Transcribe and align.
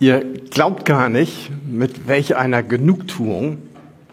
Ihr 0.00 0.22
glaubt 0.50 0.84
gar 0.84 1.08
nicht, 1.08 1.50
mit 1.66 2.06
welch 2.06 2.36
einer 2.36 2.62
Genugtuung 2.62 3.58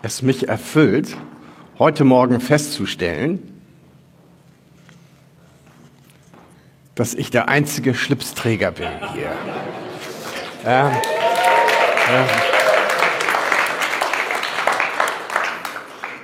es 0.01 0.23
mich 0.23 0.49
erfüllt, 0.49 1.15
heute 1.77 2.03
Morgen 2.03 2.41
festzustellen, 2.41 3.61
dass 6.95 7.13
ich 7.13 7.29
der 7.29 7.49
einzige 7.49 7.93
Schlipsträger 7.93 8.71
bin 8.71 8.87
hier. 9.13 9.31
Ja, 10.63 10.89
ja. 10.89 11.01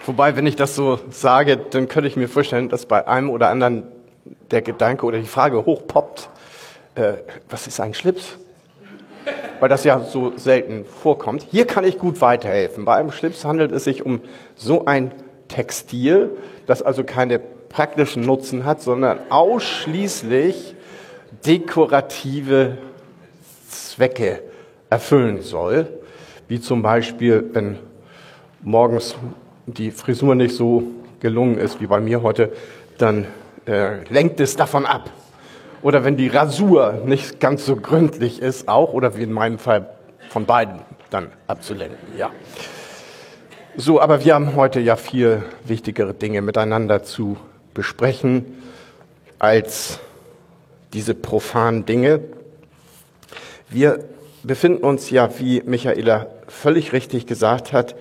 Wobei, 0.07 0.36
wenn 0.36 0.48
ich 0.48 0.55
das 0.55 0.75
so 0.75 1.00
sage, 1.12 1.57
dann 1.57 1.88
könnte 1.88 2.07
ich 2.07 2.16
mir 2.16 2.28
vorstellen, 2.30 2.70
dass 2.70 2.88
bei 2.88 3.07
einem 3.07 3.30
oder 3.30 3.50
anderen 3.50 3.84
der 4.50 4.64
Gedanke 4.64 5.05
oder 5.05 5.20
die 5.20 5.28
Frage 5.28 5.66
hochpoppt, 5.66 6.30
äh, 6.96 7.14
was 7.48 7.68
ist 7.68 7.80
ein 7.80 7.94
Schlips? 7.94 8.40
Weil 9.59 9.70
das 9.70 9.84
ja 9.84 9.99
so 9.99 10.34
selten 10.38 10.85
vorkommt. 10.85 11.45
Hier 11.52 11.66
kann 11.66 11.84
ich 11.84 11.99
gut 11.99 12.21
weiterhelfen. 12.21 12.85
Bei 12.85 12.95
einem 12.95 13.11
Schlips 13.11 13.45
handelt 13.45 13.71
es 13.71 13.84
sich 13.84 14.05
um 14.05 14.21
so 14.55 14.85
ein 14.85 15.11
Textil, 15.47 16.31
das 16.66 16.81
also 16.81 17.03
keine 17.03 17.39
praktischen 17.39 18.23
Nutzen 18.23 18.66
hat, 18.66 18.81
sondern 18.81 19.20
ausschließlich 19.30 20.75
dekorative 21.45 22.77
Zwecke 23.70 24.41
erfüllen 24.89 25.41
soll. 25.41 25.88
Wie 26.47 26.59
zum 26.59 26.81
Beispiel, 26.81 27.49
wenn 27.53 27.77
morgens 28.61 29.16
die 29.66 29.91
Frisur 29.91 30.35
nicht 30.35 30.55
so 30.55 30.83
gelungen 31.19 31.58
ist 31.58 31.80
wie 31.80 31.88
bei 31.88 31.99
mir 31.99 32.22
heute, 32.23 32.52
dann 32.97 33.25
äh, 33.66 34.03
lenkt 34.09 34.39
es 34.39 34.55
davon 34.55 34.85
ab. 34.85 35.09
Oder 35.81 36.03
wenn 36.03 36.16
die 36.16 36.27
Rasur 36.27 37.02
nicht 37.05 37.40
ganz 37.40 37.66
so 37.66 37.76
gründlich 37.76 38.41
ist, 38.41 38.67
auch, 38.67 38.94
oder 38.94 39.17
wie 39.17 39.23
in 39.23 39.31
meinem 39.31 39.58
Fall 39.58 39.89
von 40.30 40.45
beiden 40.45 40.80
dann 41.09 41.31
abzulenken, 41.47 41.97
ja. 42.17 42.31
So, 43.78 44.02
aber 44.02 44.23
wir 44.23 44.36
haben 44.36 44.56
heute 44.56 44.80
ja 44.80 44.95
viel 44.95 45.44
wichtigere 45.66 46.14
Dinge 46.14 46.41
miteinander 46.41 47.03
zu 47.03 47.38
besprechen 47.73 48.61
als 49.39 50.00
diese 50.94 51.16
profanen 51.16 51.86
Dinge. 51.86 52.19
Wir 53.69 54.03
befinden 54.44 54.84
uns 54.84 55.09
ja, 55.09 55.30
wie 55.39 55.63
Michaela 55.66 56.28
völlig 56.47 56.94
richtig 56.94 57.28
gesagt 57.28 57.72
hat, 57.73 57.95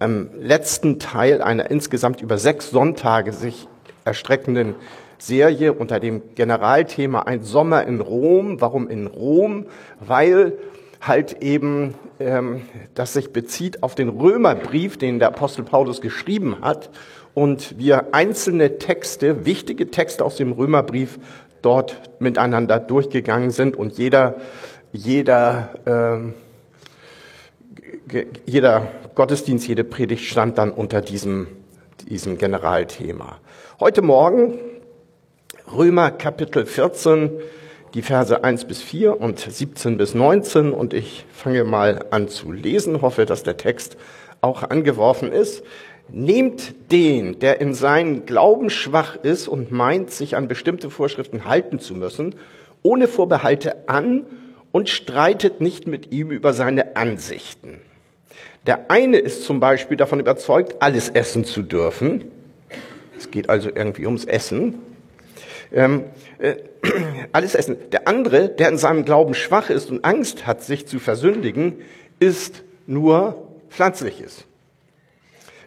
im 0.00 0.28
letzten 0.40 0.98
Teil 0.98 1.40
einer 1.40 1.70
insgesamt 1.70 2.20
über 2.20 2.36
sechs 2.36 2.70
Sonntage 2.70 3.32
sich 3.32 3.68
erstreckenden 4.04 4.74
Serie 5.22 5.72
unter 5.72 6.00
dem 6.00 6.34
Generalthema 6.34 7.20
Ein 7.20 7.42
Sommer 7.42 7.86
in 7.86 8.00
Rom. 8.00 8.60
Warum 8.60 8.88
in 8.88 9.06
Rom? 9.06 9.66
Weil 10.00 10.54
halt 11.00 11.42
eben 11.42 11.94
ähm, 12.18 12.62
das 12.94 13.12
sich 13.12 13.32
bezieht 13.32 13.82
auf 13.84 13.94
den 13.94 14.08
Römerbrief, 14.08 14.96
den 14.96 15.20
der 15.20 15.28
Apostel 15.28 15.64
Paulus 15.64 16.00
geschrieben 16.00 16.56
hat 16.60 16.90
und 17.34 17.78
wir 17.78 18.14
einzelne 18.14 18.78
Texte, 18.78 19.46
wichtige 19.46 19.90
Texte 19.90 20.24
aus 20.24 20.36
dem 20.36 20.52
Römerbrief 20.52 21.18
dort 21.62 22.20
miteinander 22.20 22.80
durchgegangen 22.80 23.50
sind 23.50 23.76
und 23.76 23.98
jeder, 23.98 24.36
jeder, 24.92 25.70
ähm, 25.86 26.34
jeder 28.44 28.88
Gottesdienst, 29.14 29.68
jede 29.68 29.84
Predigt 29.84 30.24
stand 30.24 30.58
dann 30.58 30.72
unter 30.72 31.00
diesem, 31.00 31.46
diesem 32.08 32.38
Generalthema. 32.38 33.38
Heute 33.78 34.02
Morgen 34.02 34.58
Römer 35.74 36.10
Kapitel 36.10 36.66
14, 36.66 37.30
die 37.94 38.02
Verse 38.02 38.44
1 38.44 38.66
bis 38.66 38.82
4 38.82 39.18
und 39.18 39.38
17 39.38 39.96
bis 39.96 40.14
19 40.14 40.70
und 40.70 40.92
ich 40.92 41.24
fange 41.32 41.64
mal 41.64 42.04
an 42.10 42.28
zu 42.28 42.52
lesen, 42.52 43.00
hoffe, 43.00 43.24
dass 43.24 43.42
der 43.42 43.56
Text 43.56 43.96
auch 44.42 44.64
angeworfen 44.64 45.32
ist. 45.32 45.64
Nehmt 46.10 46.74
den, 46.92 47.38
der 47.38 47.62
in 47.62 47.72
seinen 47.72 48.26
Glauben 48.26 48.68
schwach 48.68 49.16
ist 49.16 49.48
und 49.48 49.72
meint, 49.72 50.10
sich 50.10 50.36
an 50.36 50.46
bestimmte 50.46 50.90
Vorschriften 50.90 51.46
halten 51.46 51.78
zu 51.78 51.94
müssen, 51.94 52.34
ohne 52.82 53.08
Vorbehalte 53.08 53.88
an 53.88 54.26
und 54.72 54.90
streitet 54.90 55.62
nicht 55.62 55.86
mit 55.86 56.12
ihm 56.12 56.30
über 56.30 56.52
seine 56.52 56.96
Ansichten. 56.96 57.80
Der 58.66 58.90
eine 58.90 59.16
ist 59.16 59.44
zum 59.44 59.58
Beispiel 59.58 59.96
davon 59.96 60.20
überzeugt, 60.20 60.82
alles 60.82 61.08
essen 61.08 61.46
zu 61.46 61.62
dürfen. 61.62 62.24
Es 63.16 63.30
geht 63.30 63.48
also 63.48 63.70
irgendwie 63.74 64.04
ums 64.04 64.26
Essen. 64.26 64.91
Ähm, 65.72 66.04
äh, 66.38 66.56
alles 67.32 67.54
essen. 67.54 67.76
Der 67.90 68.08
andere, 68.08 68.48
der 68.48 68.68
in 68.68 68.78
seinem 68.78 69.04
Glauben 69.04 69.34
schwach 69.34 69.70
ist 69.70 69.90
und 69.90 70.04
Angst 70.04 70.46
hat, 70.46 70.62
sich 70.62 70.86
zu 70.86 70.98
versündigen, 70.98 71.76
ist 72.18 72.62
nur 72.86 73.48
Pflanzliches. 73.68 74.44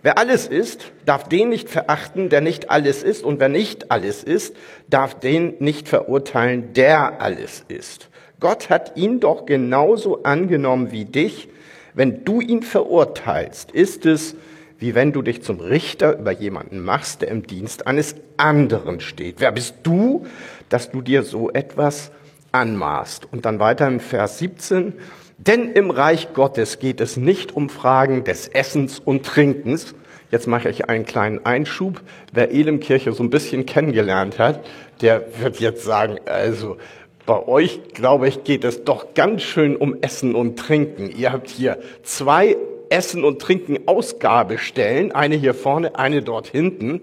Wer 0.05 0.19
alles 0.19 0.45
ist, 0.45 0.91
darf 1.05 1.27
den 1.27 1.49
nicht 1.49 1.67
verachten, 1.67 2.29
der 2.29 2.39
nicht 2.39 2.69
alles 2.69 3.01
ist. 3.01 3.23
Und 3.23 3.39
wer 3.39 3.49
nicht 3.49 3.89
alles 3.89 4.23
ist, 4.23 4.55
darf 4.87 5.19
den 5.19 5.55
nicht 5.57 5.87
verurteilen, 5.87 6.73
der 6.73 7.21
alles 7.21 7.65
ist. 7.67 8.09
Gott 8.39 8.69
hat 8.69 8.97
ihn 8.97 9.19
doch 9.19 9.47
genauso 9.47 10.21
angenommen 10.21 10.91
wie 10.91 11.05
dich. 11.05 11.49
Wenn 11.95 12.23
du 12.23 12.39
ihn 12.39 12.61
verurteilst, 12.61 13.71
ist 13.71 14.05
es, 14.05 14.35
wie 14.77 14.95
wenn 14.95 15.11
du 15.11 15.21
dich 15.21 15.41
zum 15.41 15.59
Richter 15.59 16.17
über 16.17 16.31
jemanden 16.31 16.79
machst, 16.79 17.21
der 17.21 17.29
im 17.29 17.47
Dienst 17.47 17.87
eines 17.87 18.15
anderen 18.37 18.99
steht. 18.99 19.35
Wer 19.39 19.51
bist 19.51 19.75
du, 19.83 20.25
dass 20.69 20.91
du 20.91 21.01
dir 21.01 21.23
so 21.23 21.49
etwas 21.51 22.11
anmaßt? 22.51 23.31
Und 23.31 23.45
dann 23.45 23.59
weiter 23.59 23.87
im 23.87 23.99
Vers 23.99 24.39
17. 24.39 24.93
Denn 25.37 25.71
im 25.71 25.91
Reich 25.91 26.33
Gottes 26.33 26.79
geht 26.79 27.01
es 27.01 27.17
nicht 27.17 27.55
um 27.55 27.69
Fragen 27.69 28.23
des 28.23 28.47
Essens 28.47 28.99
und 28.99 29.25
Trinkens. 29.25 29.95
Jetzt 30.31 30.47
mache 30.47 30.69
ich 30.69 30.89
einen 30.89 31.05
kleinen 31.05 31.45
Einschub. 31.45 32.01
Wer 32.33 32.51
Elemkirche 32.51 33.11
so 33.11 33.23
ein 33.23 33.29
bisschen 33.29 33.65
kennengelernt 33.65 34.39
hat, 34.39 34.65
der 35.01 35.25
wird 35.39 35.59
jetzt 35.59 35.83
sagen, 35.83 36.19
also 36.25 36.77
bei 37.25 37.47
euch, 37.47 37.81
glaube 37.93 38.27
ich, 38.27 38.43
geht 38.43 38.63
es 38.63 38.83
doch 38.83 39.13
ganz 39.13 39.41
schön 39.41 39.75
um 39.75 39.95
Essen 40.01 40.35
und 40.35 40.59
Trinken. 40.59 41.09
Ihr 41.09 41.31
habt 41.31 41.49
hier 41.49 41.79
zwei 42.03 42.55
Essen 42.89 43.23
und 43.23 43.41
Trinken 43.41 43.87
Ausgabestellen, 43.87 45.11
eine 45.11 45.35
hier 45.35 45.53
vorne, 45.53 45.97
eine 45.97 46.21
dort 46.21 46.47
hinten. 46.47 47.01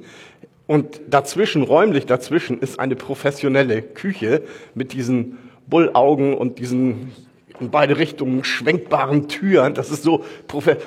Und 0.66 1.00
dazwischen, 1.09 1.62
räumlich 1.62 2.06
dazwischen, 2.06 2.60
ist 2.60 2.78
eine 2.78 2.97
professionelle 2.97 3.82
Küche 3.82 4.42
mit 4.75 4.92
diesen 4.92 5.38
Bullaugen 5.66 6.34
und 6.34 6.59
diesen 6.59 7.12
in 7.60 7.71
beide 7.71 7.98
Richtungen 7.98 8.44
schwenkbaren 8.44 9.28
Türen. 9.28 9.75
Das 9.75 9.91
ist 9.91 10.03
so 10.03 10.25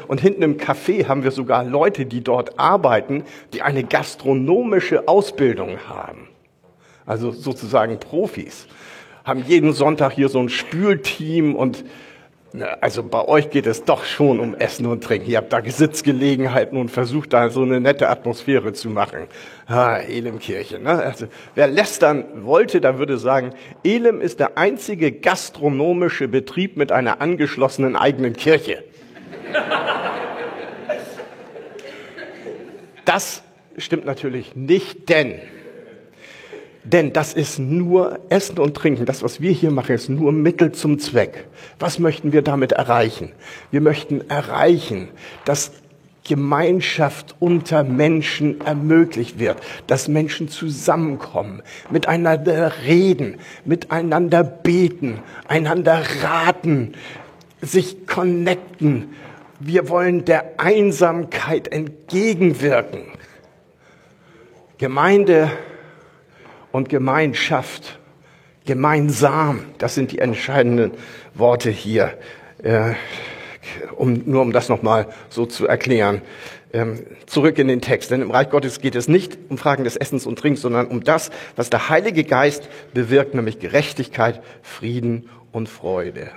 und 0.08 0.22
hinten 0.22 0.42
im 0.42 0.58
Café 0.58 1.08
haben 1.08 1.24
wir 1.24 1.32
sogar 1.32 1.64
Leute, 1.64 2.06
die 2.06 2.22
dort 2.22 2.60
arbeiten, 2.60 3.24
die 3.54 3.62
eine 3.62 3.84
gastronomische 3.84 5.08
Ausbildung 5.08 5.78
haben. 5.88 6.28
Also 7.06 7.32
sozusagen 7.32 8.00
Profis. 8.00 8.68
Haben 9.24 9.44
jeden 9.48 9.74
Sonntag 9.74 10.14
hier 10.14 10.30
so 10.30 10.40
ein 10.40 10.50
Spülteam 10.50 11.56
und 11.56 11.84
also 12.82 13.04
bei 13.04 13.28
euch 13.28 13.50
geht 13.50 13.66
es 13.66 13.84
doch 13.84 14.06
schon 14.06 14.40
um 14.40 14.56
Essen 14.56 14.86
und 14.86 15.04
Trinken. 15.04 15.30
Ihr 15.30 15.38
habt 15.38 15.54
da 15.54 15.62
Sitzgelegenheiten 15.64 16.78
und 16.78 16.90
versucht 16.90 17.34
da 17.34 17.50
so 17.50 17.64
eine 17.64 17.80
nette 17.80 18.10
Atmosphäre 18.10 18.74
zu 18.74 18.90
machen. 18.90 19.28
Ah, 19.68 19.98
Elemkirche. 19.98 20.80
Ne? 20.80 20.92
Also, 20.92 21.28
wer 21.56 21.68
lästern 21.68 22.46
wollte, 22.46 22.82
der 22.82 23.00
würde 23.00 23.18
sagen, 23.18 23.54
Elem 23.84 24.22
ist 24.22 24.40
der 24.40 24.58
einzige 24.58 25.12
gastronomische 25.12 26.28
Betrieb 26.28 26.78
mit 26.78 26.92
einer 26.92 27.22
angeschlossenen 27.22 27.96
eigenen 27.96 28.34
Kirche. 28.34 28.84
Das 33.06 33.44
stimmt 33.78 34.06
natürlich 34.06 34.56
nicht, 34.56 35.10
denn 35.10 35.40
denn 36.86 37.14
das 37.14 37.34
ist 37.34 37.58
nur 37.58 38.20
Essen 38.30 38.60
und 38.60 38.76
Trinken. 38.76 39.06
Das, 39.06 39.24
was 39.24 39.42
wir 39.42 39.52
hier 39.52 39.72
machen, 39.72 39.96
ist 39.96 40.08
nur 40.08 40.32
Mittel 40.32 40.72
zum 40.72 41.00
Zweck. 41.00 41.48
Was 41.80 41.98
möchten 41.98 42.32
wir 42.32 42.44
damit 42.44 42.74
erreichen? 42.74 43.32
Wir 43.72 43.82
möchten 43.82 44.30
erreichen, 44.30 45.10
dass 45.46 45.72
Gemeinschaft 46.28 47.36
unter 47.40 47.84
Menschen 47.84 48.62
ermöglicht 48.62 49.40
wird, 49.40 49.58
dass 49.88 50.08
Menschen 50.08 50.48
zusammenkommen, 50.48 51.62
miteinander 51.90 52.74
reden, 52.86 53.38
miteinander 53.64 54.44
beten, 54.44 55.20
einander 55.48 56.04
raten, 56.24 56.94
sich 57.62 58.06
connecten. 58.08 59.16
Wir 59.60 59.90
wollen 59.90 60.26
der 60.26 60.60
Einsamkeit 60.60 61.68
entgegenwirken. 61.68 63.04
Gemeinde 64.78 65.52
und 66.76 66.90
Gemeinschaft. 66.90 68.00
Gemeinsam, 68.66 69.62
das 69.78 69.96
sind 69.96 70.12
die 70.12 70.20
entscheidenden 70.20 70.92
Worte 71.34 71.70
hier, 71.70 72.18
äh, 72.64 72.96
um, 73.96 74.24
nur 74.26 74.42
um 74.42 74.52
das 74.52 74.68
nochmal 74.68 75.08
so 75.30 75.46
zu 75.46 75.68
erklären. 75.68 76.22
Ähm, 76.74 77.06
zurück 77.28 77.60
in 77.60 77.70
den 77.70 77.80
Text, 77.80 78.12
denn 78.12 78.22
im 78.22 78.30
Reich 78.30 78.50
Gottes 78.50 78.82
geht 78.82 78.96
es 78.96 79.08
nicht 79.08 79.38
um 79.48 79.58
Fragen 79.58 79.86
des 79.86 79.96
Essens 79.96 80.26
und 80.26 80.38
Trinkens, 80.38 80.64
sondern 80.64 80.88
um 80.88 81.02
das, 81.02 81.30
was 81.56 81.70
der 81.70 81.88
Heilige 81.88 82.26
Geist 82.26 82.68
bewirkt, 82.94 83.36
nämlich 83.36 83.60
Gerechtigkeit, 83.60 84.44
Frieden 84.62 85.30
und 85.54 85.70
Freude. 85.70 86.32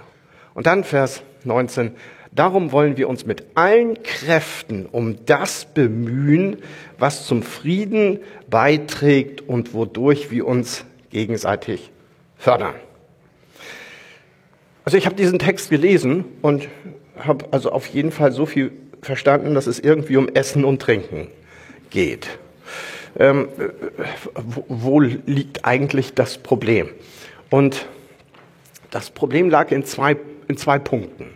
Und 0.55 0.67
dann 0.67 0.85
Vers 0.85 1.23
19. 1.43 1.96
Darum 2.33 2.73
wollen 2.73 2.97
wir 2.97 3.09
uns 3.09 3.27
mit 3.27 3.45
allen 3.55 4.03
Kräften 4.03 4.87
um 4.87 5.25
das 5.25 5.65
bemühen, 5.65 6.59
was 6.99 7.27
zum 7.27 7.43
Frieden 7.43 8.21
beiträgt 8.49 9.41
und 9.41 9.75
wodurch 9.75 10.31
wir 10.31 10.47
uns 10.47 10.85
gegenseitig 11.11 11.91
fördern. 12.37 12.75
Also 14.85 14.97
ich 14.97 15.07
habe 15.07 15.17
diesen 15.17 15.39
Text 15.39 15.71
gelesen 15.71 16.25
und 16.43 16.69
habe 17.19 17.47
also 17.51 17.73
auf 17.73 17.87
jeden 17.87 18.11
Fall 18.11 18.33
so 18.33 18.47
viel 18.47 18.73
verstanden, 19.03 19.55
dass 19.55 19.67
es 19.67 19.79
irgendwie 19.79 20.17
um 20.17 20.29
Essen 20.29 20.65
und 20.65 20.81
Trinken 20.81 21.29
geht. 21.91 22.29
Ähm, 23.19 23.49
wo, 24.35 24.65
wo 24.69 25.01
liegt 25.01 25.65
eigentlich 25.65 26.15
das 26.15 26.39
Problem? 26.39 26.91
Und 27.51 27.87
das 28.90 29.11
Problem 29.11 29.50
lag 29.50 29.70
in 29.70 29.85
zwei, 29.85 30.17
in 30.49 30.56
zwei 30.56 30.79
Punkten. 30.79 31.26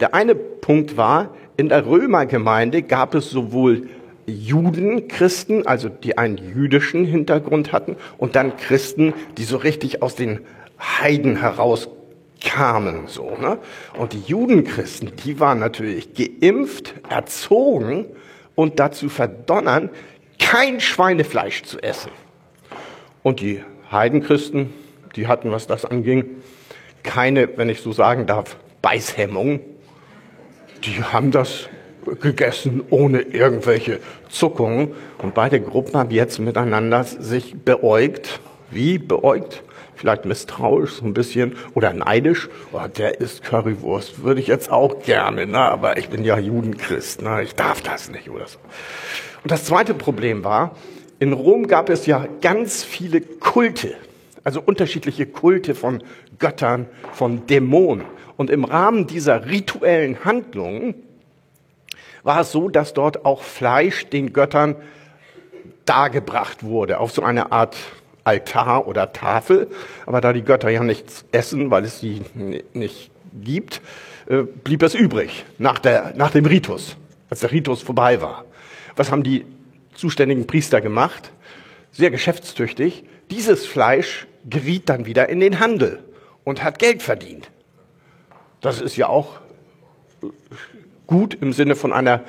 Der 0.00 0.14
eine 0.14 0.34
Punkt 0.34 0.96
war, 0.96 1.34
in 1.56 1.68
der 1.68 1.86
Römergemeinde 1.86 2.82
gab 2.82 3.14
es 3.14 3.30
sowohl 3.30 3.88
Juden, 4.26 5.08
Christen, 5.08 5.66
also 5.66 5.88
die 5.88 6.18
einen 6.18 6.36
jüdischen 6.36 7.04
Hintergrund 7.04 7.72
hatten, 7.72 7.96
und 8.18 8.36
dann 8.36 8.56
Christen, 8.56 9.14
die 9.38 9.44
so 9.44 9.56
richtig 9.56 10.02
aus 10.02 10.16
den 10.16 10.40
Heiden 10.78 11.36
herauskamen, 11.36 13.06
so, 13.06 13.36
ne? 13.40 13.58
Und 13.96 14.12
die 14.12 14.20
Judenchristen, 14.26 15.12
die 15.24 15.40
waren 15.40 15.60
natürlich 15.60 16.08
geimpft, 16.14 16.94
erzogen 17.08 18.06
und 18.54 18.80
dazu 18.80 19.08
verdonnern, 19.08 19.90
kein 20.38 20.80
Schweinefleisch 20.80 21.62
zu 21.62 21.78
essen. 21.78 22.10
Und 23.22 23.40
die 23.40 23.62
Heidenchristen, 23.90 24.72
die 25.14 25.28
hatten, 25.28 25.50
was 25.50 25.66
das 25.66 25.84
anging, 25.84 26.24
keine, 27.06 27.56
wenn 27.56 27.70
ich 27.70 27.80
so 27.80 27.92
sagen 27.92 28.26
darf, 28.26 28.56
Beißhemmung. 28.82 29.60
Die 30.84 31.02
haben 31.02 31.30
das 31.30 31.68
gegessen 32.20 32.82
ohne 32.90 33.22
irgendwelche 33.22 34.00
Zuckungen. 34.28 34.92
Und 35.18 35.34
beide 35.34 35.60
Gruppen 35.60 35.98
haben 35.98 36.10
jetzt 36.10 36.38
miteinander 36.38 37.04
sich 37.04 37.56
beäugt. 37.64 38.40
Wie 38.70 38.98
beäugt? 38.98 39.62
Vielleicht 39.94 40.26
misstrauisch 40.26 40.92
so 40.92 41.06
ein 41.06 41.14
bisschen 41.14 41.56
oder 41.74 41.92
neidisch. 41.94 42.50
Oh, 42.72 42.80
der 42.86 43.20
isst 43.20 43.42
Currywurst, 43.42 44.22
würde 44.22 44.40
ich 44.40 44.46
jetzt 44.46 44.70
auch 44.70 45.02
gerne, 45.02 45.46
ne? 45.46 45.58
aber 45.58 45.96
ich 45.96 46.10
bin 46.10 46.22
ja 46.22 46.38
Judenchrist, 46.38 47.22
ne? 47.22 47.42
ich 47.42 47.54
darf 47.54 47.80
das 47.80 48.10
nicht 48.10 48.28
oder 48.28 48.46
so. 48.46 48.58
Und 49.42 49.50
das 49.50 49.64
zweite 49.64 49.94
Problem 49.94 50.44
war, 50.44 50.76
in 51.18 51.32
Rom 51.32 51.66
gab 51.66 51.88
es 51.88 52.04
ja 52.04 52.26
ganz 52.42 52.84
viele 52.84 53.22
Kulte, 53.22 53.94
also 54.44 54.60
unterschiedliche 54.60 55.24
Kulte 55.24 55.74
von 55.74 56.02
Göttern, 56.38 56.86
von 57.12 57.46
Dämonen. 57.46 58.04
Und 58.36 58.50
im 58.50 58.64
Rahmen 58.64 59.06
dieser 59.06 59.46
rituellen 59.46 60.24
Handlungen 60.24 60.94
war 62.22 62.40
es 62.40 62.52
so, 62.52 62.68
dass 62.68 62.92
dort 62.92 63.24
auch 63.24 63.42
Fleisch 63.42 64.06
den 64.06 64.32
Göttern 64.32 64.76
dargebracht 65.84 66.64
wurde, 66.64 66.98
auf 66.98 67.12
so 67.12 67.22
eine 67.22 67.52
Art 67.52 67.76
Altar 68.24 68.88
oder 68.88 69.12
Tafel. 69.12 69.68
Aber 70.04 70.20
da 70.20 70.32
die 70.32 70.42
Götter 70.42 70.68
ja 70.68 70.82
nichts 70.82 71.24
essen, 71.32 71.70
weil 71.70 71.84
es 71.84 72.00
sie 72.00 72.22
nicht 72.74 73.10
gibt, 73.32 73.80
äh, 74.28 74.42
blieb 74.42 74.82
es 74.82 74.94
übrig 74.94 75.44
nach, 75.58 75.78
der, 75.78 76.14
nach 76.16 76.32
dem 76.32 76.44
Ritus, 76.46 76.96
als 77.30 77.40
der 77.40 77.52
Ritus 77.52 77.82
vorbei 77.82 78.20
war. 78.20 78.44
Was 78.96 79.10
haben 79.10 79.22
die 79.22 79.44
zuständigen 79.94 80.46
Priester 80.46 80.80
gemacht? 80.80 81.30
Sehr 81.92 82.10
geschäftstüchtig. 82.10 83.04
Dieses 83.30 83.66
Fleisch 83.66 84.26
geriet 84.48 84.88
dann 84.88 85.06
wieder 85.06 85.28
in 85.28 85.40
den 85.40 85.60
Handel 85.60 86.02
und 86.46 86.62
hat 86.62 86.78
Geld 86.78 87.02
verdient. 87.02 87.50
Das 88.60 88.80
ist 88.80 88.96
ja 88.96 89.08
auch 89.08 89.40
gut 91.08 91.34
im 91.34 91.52
Sinne 91.52 91.74
von 91.74 91.92
einer 91.92 92.22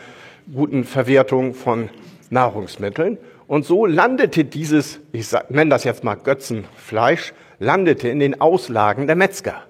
guten 0.51 0.83
Verwertung 0.83 1.53
von 1.53 1.89
Nahrungsmitteln. 2.31 3.19
Und 3.47 3.65
so 3.65 3.85
landete 3.85 4.43
dieses, 4.43 4.99
ich 5.11 5.31
nenne 5.49 5.69
das 5.69 5.83
jetzt 5.83 6.03
mal 6.03 6.15
Götzenfleisch, 6.15 7.33
landete 7.59 8.09
in 8.09 8.19
den 8.19 8.41
Auslagen 8.41 9.05
der 9.05 9.15
Metzger 9.15 9.63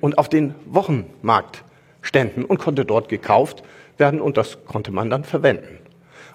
und 0.00 0.18
auf 0.18 0.28
den 0.28 0.56
Wochenmarktständen 0.66 2.44
und 2.44 2.58
konnte 2.58 2.84
dort 2.84 3.08
gekauft 3.08 3.62
werden 3.96 4.20
und 4.20 4.36
das 4.36 4.64
konnte 4.66 4.90
man 4.90 5.08
dann 5.08 5.22
verwenden. 5.22 5.78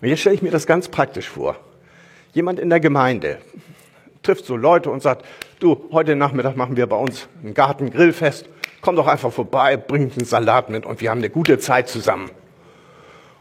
Und 0.01 0.07
jetzt 0.07 0.21
stelle 0.21 0.35
ich 0.35 0.41
mir 0.41 0.51
das 0.51 0.65
ganz 0.65 0.87
praktisch 0.87 1.27
vor. 1.27 1.57
Jemand 2.33 2.57
in 2.57 2.69
der 2.69 2.79
Gemeinde 2.79 3.37
trifft 4.23 4.45
so 4.45 4.55
Leute 4.55 4.89
und 4.89 5.01
sagt, 5.01 5.25
du, 5.59 5.89
heute 5.91 6.15
Nachmittag 6.15 6.55
machen 6.55 6.77
wir 6.77 6.87
bei 6.87 6.95
uns 6.95 7.27
ein 7.43 7.53
Gartengrillfest, 7.53 8.47
komm 8.81 8.95
doch 8.95 9.07
einfach 9.07 9.31
vorbei, 9.31 9.77
bringt 9.77 10.17
einen 10.17 10.25
Salat 10.25 10.69
mit 10.69 10.85
und 10.85 11.01
wir 11.01 11.09
haben 11.09 11.19
eine 11.19 11.29
gute 11.29 11.59
Zeit 11.59 11.89
zusammen. 11.89 12.29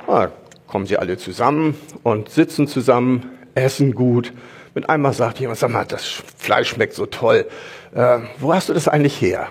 Ja, 0.08 0.30
kommen 0.66 0.86
sie 0.86 0.96
alle 0.96 1.18
zusammen 1.18 1.76
und 2.02 2.30
sitzen 2.30 2.66
zusammen, 2.66 3.30
essen 3.54 3.94
gut. 3.94 4.32
Mit 4.74 4.88
einmal 4.88 5.12
sagt 5.12 5.40
jemand, 5.40 5.58
sag 5.58 5.70
mal, 5.70 5.84
das 5.84 6.04
Fleisch 6.36 6.68
schmeckt 6.68 6.94
so 6.94 7.06
toll. 7.06 7.46
Äh, 7.94 8.18
wo 8.38 8.54
hast 8.54 8.68
du 8.68 8.72
das 8.72 8.88
eigentlich 8.88 9.20
her? 9.20 9.48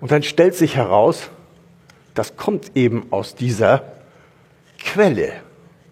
Und 0.00 0.10
dann 0.10 0.22
stellt 0.22 0.54
sich 0.54 0.76
heraus, 0.76 1.30
das 2.14 2.36
kommt 2.36 2.76
eben 2.76 3.06
aus 3.10 3.34
dieser 3.34 3.84
Quelle, 4.78 5.32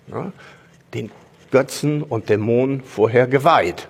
ja, 0.09 0.33
den 0.93 1.11
Götzen 1.51 2.03
und 2.03 2.29
Dämonen 2.29 2.83
vorher 2.83 3.27
geweiht. 3.27 3.89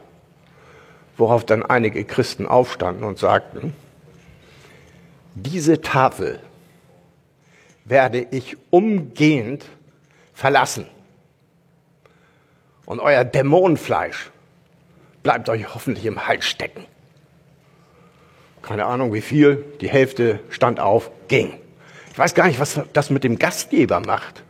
Worauf 1.16 1.44
dann 1.44 1.62
einige 1.62 2.04
Christen 2.04 2.46
aufstanden 2.46 3.04
und 3.04 3.18
sagten, 3.18 3.74
diese 5.34 5.80
Tafel 5.80 6.40
werde 7.84 8.26
ich 8.30 8.56
umgehend 8.70 9.64
verlassen. 10.32 10.86
Und 12.86 13.00
euer 13.00 13.24
Dämonenfleisch 13.24 14.30
bleibt 15.22 15.48
euch 15.48 15.74
hoffentlich 15.74 16.04
im 16.06 16.26
Hals 16.26 16.46
stecken. 16.46 16.84
Keine 18.62 18.86
Ahnung 18.86 19.12
wie 19.12 19.20
viel, 19.20 19.64
die 19.80 19.88
Hälfte 19.88 20.40
stand 20.50 20.80
auf, 20.80 21.10
ging. 21.28 21.54
Ich 22.12 22.18
weiß 22.18 22.34
gar 22.34 22.46
nicht, 22.46 22.60
was 22.60 22.80
das 22.92 23.10
mit 23.10 23.24
dem 23.24 23.38
Gastgeber 23.38 24.00
macht. 24.00 24.42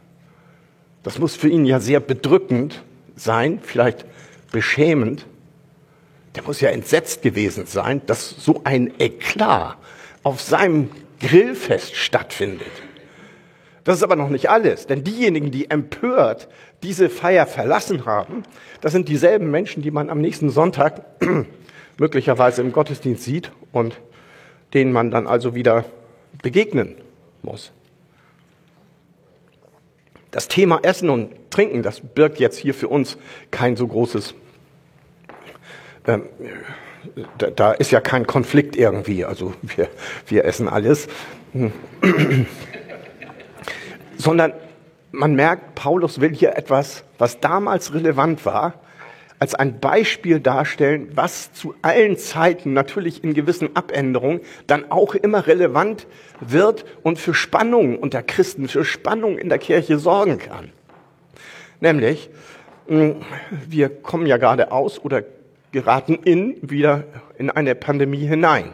Das 1.02 1.18
muss 1.18 1.34
für 1.36 1.48
ihn 1.48 1.64
ja 1.64 1.80
sehr 1.80 2.00
bedrückend 2.00 2.82
sein, 3.16 3.60
vielleicht 3.62 4.04
beschämend. 4.50 5.26
Der 6.34 6.42
muss 6.42 6.60
ja 6.60 6.70
entsetzt 6.70 7.22
gewesen 7.22 7.66
sein, 7.66 8.02
dass 8.06 8.30
so 8.30 8.62
ein 8.64 8.92
Eklat 8.98 9.76
auf 10.22 10.40
seinem 10.40 10.90
Grillfest 11.20 11.94
stattfindet. 11.94 12.70
Das 13.84 13.96
ist 13.96 14.02
aber 14.02 14.16
noch 14.16 14.28
nicht 14.28 14.48
alles, 14.48 14.86
denn 14.86 15.02
diejenigen, 15.02 15.50
die 15.50 15.70
empört 15.70 16.48
diese 16.82 17.10
Feier 17.10 17.46
verlassen 17.46 18.06
haben, 18.06 18.44
das 18.80 18.92
sind 18.92 19.08
dieselben 19.08 19.50
Menschen, 19.50 19.82
die 19.82 19.90
man 19.90 20.08
am 20.08 20.20
nächsten 20.20 20.50
Sonntag 20.50 21.04
möglicherweise 21.98 22.62
im 22.62 22.72
Gottesdienst 22.72 23.24
sieht 23.24 23.50
und 23.72 24.00
denen 24.72 24.92
man 24.92 25.10
dann 25.10 25.26
also 25.26 25.54
wieder 25.54 25.84
begegnen 26.42 26.96
muss. 27.42 27.72
Das 30.30 30.48
Thema 30.48 30.80
Essen 30.82 31.10
und 31.10 31.30
Trinken, 31.50 31.82
das 31.82 32.00
birgt 32.00 32.40
jetzt 32.40 32.56
hier 32.56 32.72
für 32.72 32.88
uns 32.88 33.18
kein 33.50 33.76
so 33.76 33.86
großes, 33.86 34.34
ähm, 36.06 36.24
da, 37.38 37.50
da, 37.50 37.72
ist 37.72 37.90
ja 37.90 38.00
kein 38.00 38.26
Konflikt 38.26 38.76
irgendwie, 38.76 39.24
also 39.24 39.54
wir, 39.62 39.88
wir 40.26 40.44
essen 40.44 40.68
alles. 40.68 41.08
Sondern 44.16 44.52
man 45.10 45.34
merkt, 45.34 45.74
Paulus 45.74 46.20
will 46.20 46.34
hier 46.34 46.56
etwas, 46.56 47.04
was 47.18 47.40
damals 47.40 47.92
relevant 47.92 48.46
war, 48.46 48.74
als 49.38 49.56
ein 49.56 49.80
Beispiel 49.80 50.38
darstellen, 50.38 51.10
was 51.16 51.52
zu 51.52 51.74
allen 51.82 52.16
Zeiten 52.16 52.72
natürlich 52.72 53.24
in 53.24 53.34
gewissen 53.34 53.74
Abänderungen 53.74 54.40
dann 54.68 54.92
auch 54.92 55.16
immer 55.16 55.48
relevant 55.48 56.06
wird 56.40 56.84
und 57.02 57.18
für 57.18 57.34
Spannungen 57.34 57.98
unter 57.98 58.22
Christen, 58.22 58.68
für 58.68 58.84
Spannungen 58.84 59.38
in 59.38 59.48
der 59.48 59.58
Kirche 59.58 59.98
sorgen 59.98 60.38
kann. 60.38 60.70
Nämlich, 61.80 62.30
hm, 62.86 63.16
wir 63.68 63.88
kommen 63.88 64.26
ja 64.26 64.36
gerade 64.36 64.70
aus 64.70 65.04
oder 65.04 65.24
geraten 65.72 66.14
in 66.24 66.56
wieder 66.62 67.04
in 67.38 67.50
eine 67.50 67.74
Pandemie 67.74 68.26
hinein. 68.26 68.72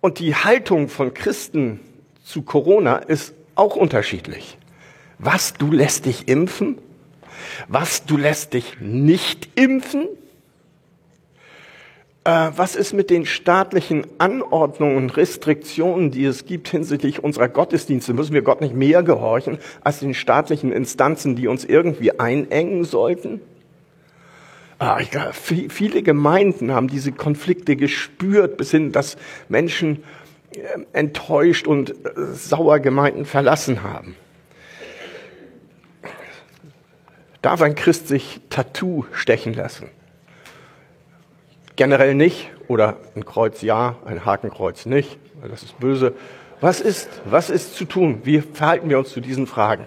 Und 0.00 0.18
die 0.20 0.34
Haltung 0.34 0.88
von 0.88 1.14
Christen 1.14 1.80
zu 2.22 2.42
Corona 2.42 2.96
ist 2.98 3.34
auch 3.54 3.76
unterschiedlich. 3.76 4.56
Was, 5.18 5.54
du 5.54 5.72
lässt 5.72 6.06
dich 6.06 6.28
impfen? 6.28 6.78
Was, 7.68 8.04
du 8.04 8.16
lässt 8.16 8.54
dich 8.54 8.80
nicht 8.80 9.48
impfen? 9.58 10.06
Äh, 12.24 12.50
was 12.56 12.76
ist 12.76 12.92
mit 12.92 13.08
den 13.08 13.24
staatlichen 13.24 14.06
Anordnungen 14.18 14.96
und 14.96 15.16
Restriktionen, 15.16 16.10
die 16.10 16.24
es 16.24 16.44
gibt 16.44 16.68
hinsichtlich 16.68 17.22
unserer 17.22 17.48
Gottesdienste? 17.48 18.14
Müssen 18.14 18.34
wir 18.34 18.42
Gott 18.42 18.60
nicht 18.60 18.74
mehr 18.74 19.02
gehorchen 19.02 19.58
als 19.82 20.00
den 20.00 20.12
staatlichen 20.12 20.72
Instanzen, 20.72 21.36
die 21.36 21.46
uns 21.48 21.64
irgendwie 21.64 22.18
einengen 22.18 22.84
sollten? 22.84 23.40
Ah, 24.78 24.98
ich 25.00 25.10
glaube, 25.10 25.32
viele 25.32 26.02
Gemeinden 26.02 26.72
haben 26.72 26.88
diese 26.88 27.12
Konflikte 27.12 27.76
gespürt, 27.76 28.58
bis 28.58 28.70
hin, 28.70 28.92
dass 28.92 29.16
Menschen 29.48 30.02
enttäuscht 30.92 31.66
und 31.66 31.90
äh, 31.90 31.94
sauer 32.32 32.80
Gemeinden 32.80 33.24
verlassen 33.24 33.82
haben. 33.82 34.16
Darf 37.42 37.62
ein 37.62 37.74
Christ 37.74 38.08
sich 38.08 38.40
Tattoo 38.50 39.04
stechen 39.12 39.54
lassen? 39.54 39.88
Generell 41.76 42.14
nicht 42.14 42.50
oder 42.68 42.96
ein 43.14 43.24
Kreuz 43.24 43.62
ja, 43.62 43.96
ein 44.04 44.24
Hakenkreuz 44.24 44.86
nicht, 44.86 45.18
weil 45.40 45.50
das 45.50 45.62
ist 45.62 45.78
böse. 45.78 46.14
Was 46.60 46.80
ist, 46.80 47.08
was 47.26 47.50
ist 47.50 47.74
zu 47.74 47.84
tun? 47.84 48.22
Wie 48.24 48.40
verhalten 48.40 48.88
wir 48.88 48.98
uns 48.98 49.10
zu 49.10 49.20
diesen 49.20 49.46
Fragen? 49.46 49.84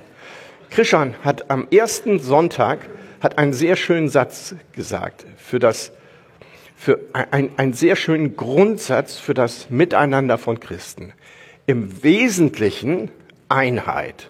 Krishan 0.69 1.15
hat 1.24 1.50
am 1.50 1.67
ersten 1.72 2.19
Sonntag 2.19 2.88
hat 3.20 3.38
einen 3.38 3.54
sehr 3.54 3.76
schönen 3.76 4.10
Satz 4.10 4.56
gesagt 4.72 5.26
für 5.38 5.60
das, 5.60 5.92
für 6.76 7.00
ein, 7.14 7.52
einen 7.58 7.74
sehr 7.74 7.96
schönen 7.96 8.36
Grundsatz 8.36 9.18
für 9.18 9.34
das 9.34 9.70
Miteinander 9.70 10.38
von 10.38 10.60
Christen. 10.60 11.14
Im 11.66 12.04
Wesentlichen 12.04 13.12
Einheit, 13.50 14.28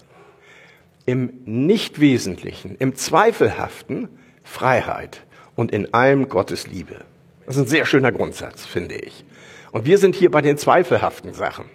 im 1.06 1.32
Nichtwesentlichen, 1.46 2.76
im 2.78 2.96
Zweifelhaften 2.96 4.10
Freiheit 4.44 5.22
und 5.56 5.72
in 5.72 5.94
allem 5.94 6.30
Gottes 6.30 6.68
Liebe. 6.68 7.06
Das 7.46 7.56
ist 7.56 7.64
ein 7.64 7.68
sehr 7.68 7.86
schöner 7.86 8.12
Grundsatz, 8.12 8.66
finde 8.66 8.96
ich. 8.96 9.26
Und 9.72 9.86
wir 9.86 9.98
sind 9.98 10.16
hier 10.16 10.32
bei 10.32 10.42
den 10.42 10.58
zweifelhaften 10.58 11.34
Sachen. 11.34 11.66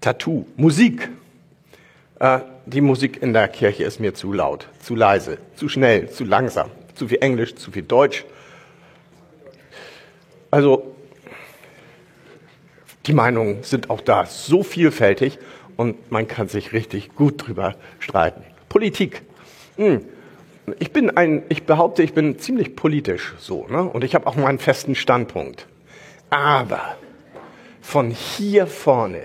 Tattoo, 0.00 0.46
Musik. 0.56 1.08
Äh, 2.18 2.40
die 2.64 2.80
Musik 2.80 3.22
in 3.22 3.32
der 3.32 3.48
Kirche 3.48 3.84
ist 3.84 4.00
mir 4.00 4.14
zu 4.14 4.32
laut, 4.32 4.68
zu 4.80 4.94
leise, 4.94 5.38
zu 5.54 5.68
schnell, 5.68 6.10
zu 6.10 6.24
langsam, 6.24 6.70
zu 6.94 7.08
viel 7.08 7.18
Englisch, 7.20 7.54
zu 7.54 7.70
viel 7.70 7.82
Deutsch. 7.82 8.24
Also 10.50 10.94
die 13.06 13.12
Meinungen 13.12 13.62
sind 13.62 13.90
auch 13.90 14.00
da 14.00 14.26
so 14.26 14.62
vielfältig 14.62 15.38
und 15.76 16.10
man 16.10 16.26
kann 16.26 16.48
sich 16.48 16.72
richtig 16.72 17.14
gut 17.14 17.46
drüber 17.46 17.76
streiten. 17.98 18.42
Politik. 18.68 19.22
Hm. 19.76 20.02
Ich 20.80 20.92
bin 20.92 21.16
ein, 21.16 21.44
ich 21.48 21.62
behaupte, 21.64 22.02
ich 22.02 22.12
bin 22.12 22.40
ziemlich 22.40 22.74
politisch 22.74 23.34
so, 23.38 23.68
ne? 23.68 23.84
Und 23.84 24.02
ich 24.02 24.16
habe 24.16 24.26
auch 24.26 24.34
meinen 24.34 24.58
festen 24.58 24.96
Standpunkt. 24.96 25.68
Aber 26.30 26.96
von 27.80 28.10
hier 28.10 28.66
vorne 28.66 29.22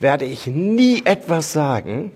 werde 0.00 0.24
ich 0.24 0.46
nie 0.46 1.02
etwas 1.04 1.52
sagen, 1.52 2.12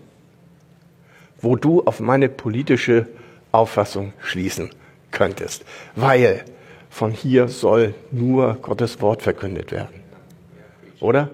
wo 1.41 1.57
du 1.57 1.83
auf 1.85 2.01
meine 2.01 2.29
politische 2.29 3.07
Auffassung 3.53 4.13
schließen 4.21 4.71
könntest. 5.11 5.65
Weil 5.95 6.45
von 6.91 7.13
hier 7.13 7.49
soll 7.49 7.95
nur 8.11 8.55
Gottes 8.55 9.01
Wort 9.01 9.23
verkündet 9.23 9.73
werden. 9.73 10.03
Oder? 11.01 11.31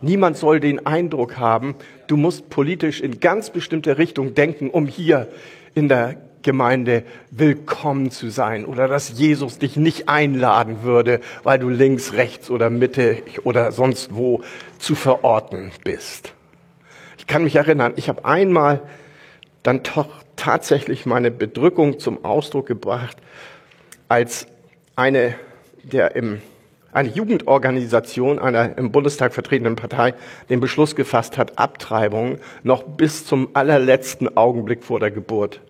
Niemand 0.00 0.36
soll 0.36 0.60
den 0.60 0.86
Eindruck 0.86 1.38
haben, 1.38 1.74
du 2.06 2.16
musst 2.16 2.50
politisch 2.50 3.00
in 3.00 3.18
ganz 3.18 3.50
bestimmte 3.50 3.98
Richtung 3.98 4.34
denken, 4.34 4.70
um 4.70 4.86
hier 4.86 5.28
in 5.74 5.88
der 5.88 6.16
Gemeinde 6.42 7.04
willkommen 7.30 8.10
zu 8.10 8.30
sein 8.30 8.64
oder 8.64 8.88
dass 8.88 9.18
Jesus 9.18 9.58
dich 9.58 9.76
nicht 9.76 10.08
einladen 10.08 10.82
würde, 10.82 11.20
weil 11.42 11.58
du 11.58 11.68
links, 11.68 12.12
rechts 12.12 12.50
oder 12.50 12.70
Mitte 12.70 13.22
oder 13.44 13.72
sonst 13.72 14.14
wo 14.14 14.42
zu 14.78 14.94
verorten 14.94 15.72
bist. 15.84 16.32
Ich 17.18 17.26
kann 17.26 17.44
mich 17.44 17.56
erinnern, 17.56 17.92
ich 17.96 18.08
habe 18.08 18.24
einmal 18.24 18.82
dann 19.62 19.82
doch 19.82 20.08
tatsächlich 20.36 21.06
meine 21.06 21.30
Bedrückung 21.30 21.98
zum 21.98 22.24
Ausdruck 22.24 22.66
gebracht, 22.66 23.16
als 24.08 24.46
eine 24.96 25.34
der 25.82 26.16
im 26.16 26.40
eine 26.90 27.10
Jugendorganisation 27.10 28.38
einer 28.38 28.78
im 28.78 28.90
Bundestag 28.90 29.34
vertretenen 29.34 29.76
Partei 29.76 30.14
den 30.48 30.60
Beschluss 30.60 30.96
gefasst 30.96 31.36
hat, 31.36 31.58
Abtreibungen 31.58 32.38
noch 32.62 32.82
bis 32.82 33.26
zum 33.26 33.50
allerletzten 33.52 34.36
Augenblick 34.36 34.82
vor 34.82 34.98
der 34.98 35.10
Geburt 35.10 35.60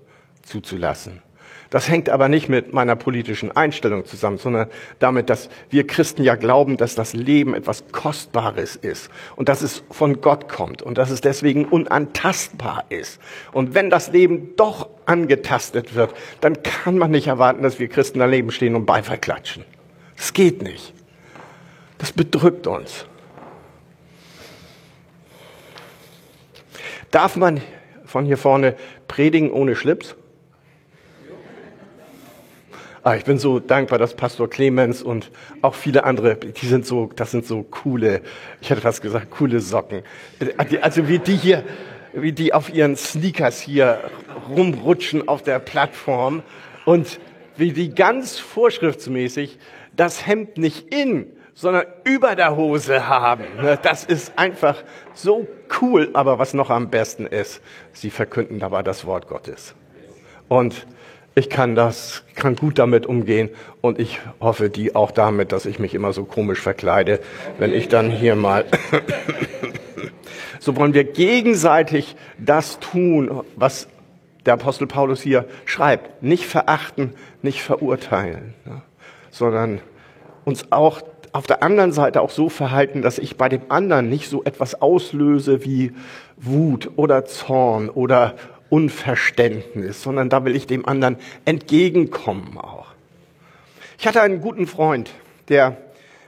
zuzulassen. 0.48 1.22
Das 1.70 1.88
hängt 1.88 2.08
aber 2.08 2.30
nicht 2.30 2.48
mit 2.48 2.72
meiner 2.72 2.96
politischen 2.96 3.54
Einstellung 3.54 4.06
zusammen, 4.06 4.38
sondern 4.38 4.68
damit, 5.00 5.28
dass 5.28 5.50
wir 5.68 5.86
Christen 5.86 6.22
ja 6.22 6.34
glauben, 6.34 6.78
dass 6.78 6.94
das 6.94 7.12
Leben 7.12 7.54
etwas 7.54 7.84
Kostbares 7.92 8.74
ist 8.74 9.10
und 9.36 9.50
dass 9.50 9.60
es 9.60 9.82
von 9.90 10.22
Gott 10.22 10.48
kommt 10.48 10.80
und 10.80 10.96
dass 10.96 11.10
es 11.10 11.20
deswegen 11.20 11.66
unantastbar 11.66 12.86
ist. 12.88 13.20
Und 13.52 13.74
wenn 13.74 13.90
das 13.90 14.10
Leben 14.12 14.56
doch 14.56 14.88
angetastet 15.04 15.94
wird, 15.94 16.14
dann 16.40 16.62
kann 16.62 16.96
man 16.96 17.10
nicht 17.10 17.26
erwarten, 17.26 17.62
dass 17.62 17.78
wir 17.78 17.88
Christen 17.88 18.18
daneben 18.18 18.50
stehen 18.50 18.74
und 18.74 18.86
Beifall 18.86 19.18
klatschen. 19.18 19.64
Das 20.16 20.32
geht 20.32 20.62
nicht. 20.62 20.94
Das 21.98 22.12
bedrückt 22.12 22.66
uns. 22.66 23.04
Darf 27.10 27.36
man 27.36 27.60
von 28.06 28.24
hier 28.24 28.38
vorne 28.38 28.74
predigen 29.06 29.50
ohne 29.50 29.76
Schlips? 29.76 30.16
Ah, 33.08 33.16
ich 33.16 33.24
bin 33.24 33.38
so 33.38 33.58
dankbar, 33.58 33.98
dass 33.98 34.12
Pastor 34.12 34.50
Clemens 34.50 35.02
und 35.02 35.30
auch 35.62 35.74
viele 35.74 36.04
andere, 36.04 36.36
die 36.36 36.66
sind 36.66 36.84
so, 36.84 37.08
das 37.16 37.30
sind 37.30 37.46
so 37.46 37.62
coole, 37.62 38.20
ich 38.60 38.68
hätte 38.68 38.82
fast 38.82 39.00
gesagt, 39.00 39.30
coole 39.30 39.60
Socken. 39.60 40.02
Also 40.82 41.08
wie 41.08 41.18
die 41.18 41.36
hier, 41.36 41.64
wie 42.12 42.32
die 42.32 42.52
auf 42.52 42.68
ihren 42.68 42.96
Sneakers 42.96 43.62
hier 43.62 43.98
rumrutschen 44.50 45.26
auf 45.26 45.42
der 45.42 45.58
Plattform 45.58 46.42
und 46.84 47.18
wie 47.56 47.72
die 47.72 47.94
ganz 47.94 48.38
vorschriftsmäßig 48.38 49.58
das 49.96 50.26
Hemd 50.26 50.58
nicht 50.58 50.92
in, 50.92 51.28
sondern 51.54 51.86
über 52.04 52.36
der 52.36 52.56
Hose 52.56 53.08
haben. 53.08 53.44
Ne, 53.56 53.78
das 53.80 54.04
ist 54.04 54.38
einfach 54.38 54.84
so 55.14 55.48
cool. 55.80 56.10
Aber 56.12 56.38
was 56.38 56.52
noch 56.52 56.68
am 56.68 56.90
besten 56.90 57.26
ist, 57.26 57.62
sie 57.94 58.10
verkünden 58.10 58.58
dabei 58.58 58.82
das 58.82 59.06
Wort 59.06 59.28
Gottes. 59.28 59.74
Und 60.48 60.86
ich 61.38 61.48
kann 61.48 61.74
das, 61.74 62.24
kann 62.34 62.56
gut 62.56 62.78
damit 62.78 63.06
umgehen 63.06 63.50
und 63.80 63.98
ich 63.98 64.20
hoffe, 64.40 64.70
die 64.70 64.94
auch 64.94 65.10
damit, 65.10 65.52
dass 65.52 65.66
ich 65.66 65.78
mich 65.78 65.94
immer 65.94 66.12
so 66.12 66.24
komisch 66.24 66.60
verkleide, 66.60 67.20
wenn 67.58 67.72
ich 67.72 67.88
dann 67.88 68.10
hier 68.10 68.36
mal, 68.36 68.66
so 70.60 70.76
wollen 70.76 70.94
wir 70.94 71.04
gegenseitig 71.04 72.16
das 72.38 72.80
tun, 72.80 73.42
was 73.56 73.88
der 74.46 74.54
Apostel 74.54 74.86
Paulus 74.86 75.20
hier 75.20 75.46
schreibt. 75.64 76.22
Nicht 76.22 76.46
verachten, 76.46 77.14
nicht 77.42 77.62
verurteilen, 77.62 78.54
ne? 78.64 78.82
sondern 79.30 79.80
uns 80.44 80.72
auch 80.72 81.02
auf 81.32 81.46
der 81.46 81.62
anderen 81.62 81.92
Seite 81.92 82.22
auch 82.22 82.30
so 82.30 82.48
verhalten, 82.48 83.02
dass 83.02 83.18
ich 83.18 83.36
bei 83.36 83.48
dem 83.48 83.62
anderen 83.68 84.08
nicht 84.08 84.28
so 84.28 84.42
etwas 84.44 84.80
auslöse 84.80 85.64
wie 85.64 85.92
Wut 86.36 86.90
oder 86.96 87.26
Zorn 87.26 87.90
oder 87.90 88.34
Unverständnis, 88.70 90.02
sondern 90.02 90.28
da 90.28 90.44
will 90.44 90.54
ich 90.54 90.66
dem 90.66 90.86
anderen 90.86 91.16
entgegenkommen 91.44 92.58
auch. 92.58 92.86
Ich 93.98 94.06
hatte 94.06 94.22
einen 94.22 94.40
guten 94.40 94.66
Freund, 94.66 95.10
der 95.48 95.76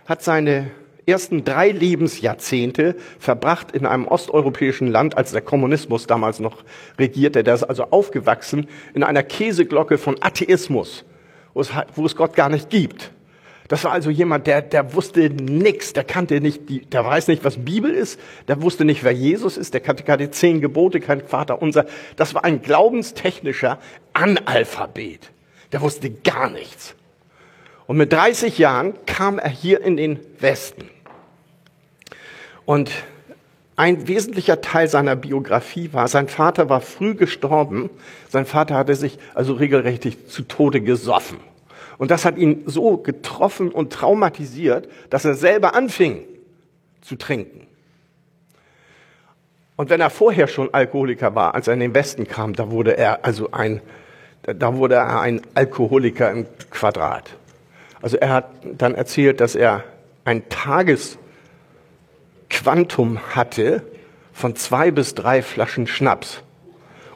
hat 0.07 0.23
seine 0.23 0.71
ersten 1.07 1.45
drei 1.45 1.71
Lebensjahrzehnte 1.71 2.95
verbracht 3.19 3.73
in 3.73 3.87
einem 3.87 4.07
osteuropäischen 4.07 4.89
Land, 4.89 5.17
als 5.17 5.33
der 5.33 5.43
Kommunismus 5.43 6.07
damals 6.07 6.41
noch 6.41 6.65
regierte. 6.99 7.45
Der 7.45 7.55
ist 7.55 7.65
also 7.65 7.85
aufgewachsen 7.91 8.69
in 8.95 9.03
einer 9.03 9.23
Käseglocke 9.23 9.99
von 9.99 10.17
Atheismus, 10.21 11.05
wo 11.55 11.61
es, 12.07 12.17
Gott 12.17 12.35
gar 12.35 12.49
nicht 12.49 12.71
gibt. 12.71 13.11
Das 13.71 13.85
war 13.85 13.93
also 13.93 14.11
jemand, 14.11 14.49
der, 14.49 14.63
der 14.63 14.95
wusste 14.95 15.31
nichts, 15.31 15.93
der 15.93 16.03
kannte 16.03 16.41
nicht, 16.41 16.69
die, 16.69 16.81
der 16.81 17.05
weiß 17.05 17.29
nicht, 17.29 17.45
was 17.45 17.57
Bibel 17.57 17.93
ist, 17.93 18.19
der 18.49 18.63
wusste 18.63 18.85
nicht, 18.85 19.05
wer 19.05 19.13
Jesus 19.13 19.57
ist, 19.57 19.75
der 19.75 19.81
kannte 19.81 20.03
keine 20.03 20.33
zehn 20.33 20.61
Gebote, 20.61 20.99
kein 20.99 21.21
Vater 21.21 21.63
unser. 21.63 21.87
Das 22.17 22.35
war 22.35 22.45
ein 22.45 22.63
glaubenstechnischer 22.63 23.79
Analphabet. 24.13 25.31
Der 25.71 25.83
wusste 25.83 26.11
gar 26.11 26.51
nichts. 26.51 26.97
Und 27.87 27.97
mit 27.97 28.13
30 28.13 28.59
Jahren 28.59 28.95
kam 29.07 29.39
er 29.39 29.51
hier 29.51 29.83
in 29.83 29.97
den 29.97 30.19
Westen. 30.41 30.91
Und 32.65 32.91
ein 33.77 34.09
wesentlicher 34.09 34.61
Teil 34.63 34.89
seiner 34.89 35.15
Biografie 35.15 35.93
war, 35.93 36.09
sein 36.09 36.27
Vater 36.27 36.69
war 36.69 36.81
früh 36.81 37.15
gestorben. 37.15 37.89
Sein 38.31 38.47
Vater 38.47 38.75
hatte 38.75 38.97
sich 38.97 39.17
also 39.33 39.53
regelrecht 39.53 40.29
zu 40.29 40.43
Tode 40.43 40.81
gesoffen. 40.81 41.39
Und 42.01 42.11
das 42.11 42.25
hat 42.25 42.37
ihn 42.39 42.63
so 42.65 42.97
getroffen 42.97 43.71
und 43.71 43.93
traumatisiert, 43.93 44.89
dass 45.11 45.27
er 45.27 45.35
selber 45.35 45.75
anfing 45.75 46.25
zu 47.03 47.17
trinken. 47.17 47.67
Und 49.77 49.91
wenn 49.91 50.01
er 50.01 50.09
vorher 50.09 50.49
schon 50.49 50.73
Alkoholiker 50.73 51.35
war, 51.35 51.55
als 51.55 51.69
er 51.69 51.75
in 51.75 51.81
den 51.81 51.93
Westen 51.93 52.27
kam, 52.27 52.55
da 52.55 52.71
wurde 52.71 52.97
er 52.97 53.27
also 53.27 53.51
ein, 53.51 53.83
da 54.43 54.77
wurde 54.77 54.95
er 54.95 55.21
ein 55.21 55.43
Alkoholiker 55.53 56.31
im 56.31 56.47
Quadrat. 56.71 57.37
Also 58.01 58.17
er 58.17 58.31
hat 58.31 58.47
dann 58.79 58.95
erzählt, 58.95 59.43
dass 59.43 59.55
er 59.55 59.85
ein 60.25 60.49
Tagesquantum 60.49 61.19
hatte 63.35 63.83
von 64.33 64.57
zwei 64.57 64.91
bis 64.91 65.15
drei 65.15 65.43
Flaschen 65.43 65.87
Schnaps 65.87 66.41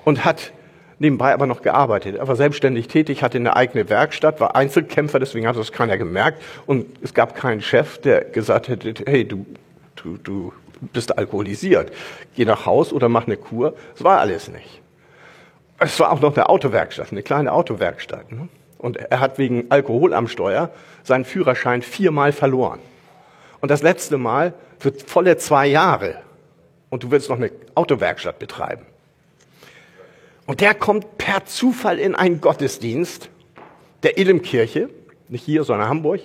und 0.05 0.27
hat 0.27 0.53
nebenbei 0.99 1.33
aber 1.33 1.47
noch 1.47 1.63
gearbeitet. 1.63 2.17
Er 2.17 2.29
war 2.29 2.37
selbstständig 2.37 2.89
tätig, 2.89 3.23
hatte 3.23 3.39
eine 3.39 3.57
eigene 3.57 3.89
Werkstatt, 3.89 4.41
war 4.41 4.57
Einzelkämpfer, 4.57 5.19
deswegen 5.19 5.47
hat 5.47 5.57
das 5.57 5.73
keiner 5.73 5.99
gemerkt. 5.99 6.43
Und 6.67 6.87
es 7.03 7.15
gab 7.15 7.35
keinen 7.35 7.63
Chef, 7.63 7.99
der 7.99 8.25
gesagt 8.25 8.69
hätte, 8.69 8.95
hey, 9.07 9.27
du, 9.27 9.47
du, 9.97 10.17
du 10.19 10.53
bist 10.93 11.17
alkoholisiert. 11.17 11.93
Geh 12.35 12.45
nach 12.45 12.67
Haus 12.67 12.93
oder 12.93 13.09
mach 13.09 13.27
eine 13.27 13.37
Kur. 13.37 13.75
Das 13.95 14.05
war 14.05 14.21
alles 14.21 14.49
nicht. 14.49 14.81
Es 15.79 15.99
war 16.01 16.13
auch 16.13 16.21
noch 16.21 16.37
eine 16.37 16.49
Autowerkstatt, 16.49 17.11
eine 17.11 17.23
kleine 17.23 17.53
Autowerkstatt. 17.53 18.31
Ne? 18.33 18.49
Und 18.79 18.97
er 18.97 19.21
hat 19.21 19.39
wegen 19.39 19.71
Alkohol 19.71 20.15
am 20.15 20.29
Steuer 20.29 20.71
seinen 21.03 21.25
Führerschein 21.25 21.83
viermal 21.83 22.33
verloren. 22.33 22.81
Und 23.61 23.71
das 23.71 23.83
letzte 23.83 24.19
Mal 24.19 24.55
für 24.79 24.93
volle 24.93 25.37
zwei 25.39 25.67
Jahre. 25.67 26.17
Und 26.91 27.03
du 27.03 27.11
willst 27.11 27.29
noch 27.29 27.37
eine 27.37 27.51
Autowerkstatt 27.75 28.39
betreiben. 28.39 28.87
Und 30.47 30.61
der 30.61 30.75
kommt 30.75 31.19
per 31.19 31.47
Zufall 31.47 31.99
in 31.99 32.15
einen 32.15 32.41
Gottesdienst 32.41 33.31
der 34.03 34.19
Elimkirche, 34.19 34.91
nicht 35.29 35.45
hier, 35.45 35.65
sondern 35.65 35.89
Hamburg. 35.89 36.21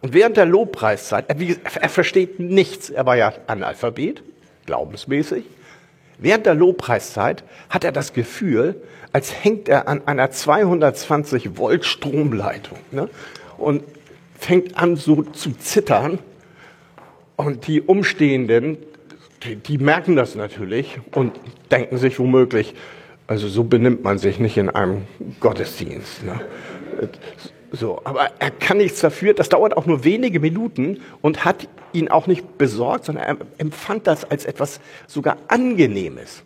Und 0.00 0.12
während 0.14 0.36
der 0.36 0.46
Lobpreiszeit, 0.46 1.26
er, 1.28 1.36
er 1.80 1.88
versteht 1.88 2.40
nichts, 2.40 2.90
er 2.90 3.06
war 3.06 3.16
ja 3.16 3.32
Analphabet, 3.46 4.22
glaubensmäßig. 4.66 5.44
Während 6.18 6.46
der 6.46 6.54
Lobpreiszeit 6.54 7.44
hat 7.68 7.84
er 7.84 7.92
das 7.92 8.12
Gefühl, 8.12 8.82
als 9.12 9.44
hängt 9.44 9.68
er 9.68 9.88
an 9.88 10.06
einer 10.06 10.30
220 10.30 11.56
Volt 11.56 11.84
Stromleitung 11.84 12.78
ne? 12.90 13.08
und 13.58 13.84
fängt 14.38 14.76
an 14.76 14.96
so 14.96 15.22
zu 15.22 15.52
zittern. 15.52 16.18
Und 17.36 17.66
die 17.66 17.80
Umstehenden, 17.80 18.78
die, 19.44 19.56
die 19.56 19.78
merken 19.78 20.16
das 20.16 20.34
natürlich 20.34 21.00
und 21.12 21.38
denken 21.70 21.98
sich 21.98 22.18
womöglich, 22.18 22.74
also 23.32 23.48
so 23.48 23.64
benimmt 23.64 24.04
man 24.04 24.18
sich 24.18 24.38
nicht 24.38 24.58
in 24.58 24.68
einem 24.68 25.06
Gottesdienst. 25.40 26.22
Ne? 26.22 26.38
So, 27.70 28.02
aber 28.04 28.30
er 28.38 28.50
kann 28.50 28.76
nichts 28.76 29.00
dafür. 29.00 29.32
Das 29.32 29.48
dauert 29.48 29.74
auch 29.74 29.86
nur 29.86 30.04
wenige 30.04 30.38
Minuten 30.38 31.00
und 31.22 31.46
hat 31.46 31.66
ihn 31.94 32.10
auch 32.10 32.26
nicht 32.26 32.58
besorgt, 32.58 33.06
sondern 33.06 33.24
er 33.24 33.36
empfand 33.56 34.06
das 34.06 34.30
als 34.30 34.44
etwas 34.44 34.80
sogar 35.06 35.38
Angenehmes. 35.48 36.42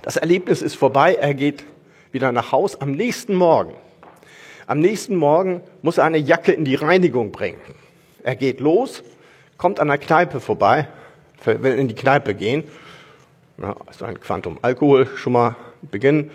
Das 0.00 0.16
Erlebnis 0.16 0.62
ist 0.62 0.74
vorbei. 0.74 1.16
Er 1.16 1.34
geht 1.34 1.64
wieder 2.12 2.32
nach 2.32 2.50
Haus 2.50 2.80
am 2.80 2.92
nächsten 2.92 3.34
Morgen. 3.34 3.74
Am 4.66 4.80
nächsten 4.80 5.16
Morgen 5.16 5.60
muss 5.82 5.98
er 5.98 6.04
eine 6.04 6.16
Jacke 6.16 6.52
in 6.52 6.64
die 6.64 6.76
Reinigung 6.76 7.30
bringen. 7.30 7.60
Er 8.22 8.36
geht 8.36 8.58
los, 8.58 9.02
kommt 9.58 9.80
an 9.80 9.88
der 9.88 9.98
Kneipe 9.98 10.40
vorbei, 10.40 10.88
will 11.44 11.74
in 11.74 11.88
die 11.88 11.94
Kneipe 11.94 12.34
gehen 12.34 12.64
ja, 13.60 13.76
also 13.86 14.04
ein 14.04 14.20
Quantum 14.20 14.58
Alkohol 14.62 15.06
schon 15.16 15.32
mal 15.32 15.56
beginnen. 15.82 16.30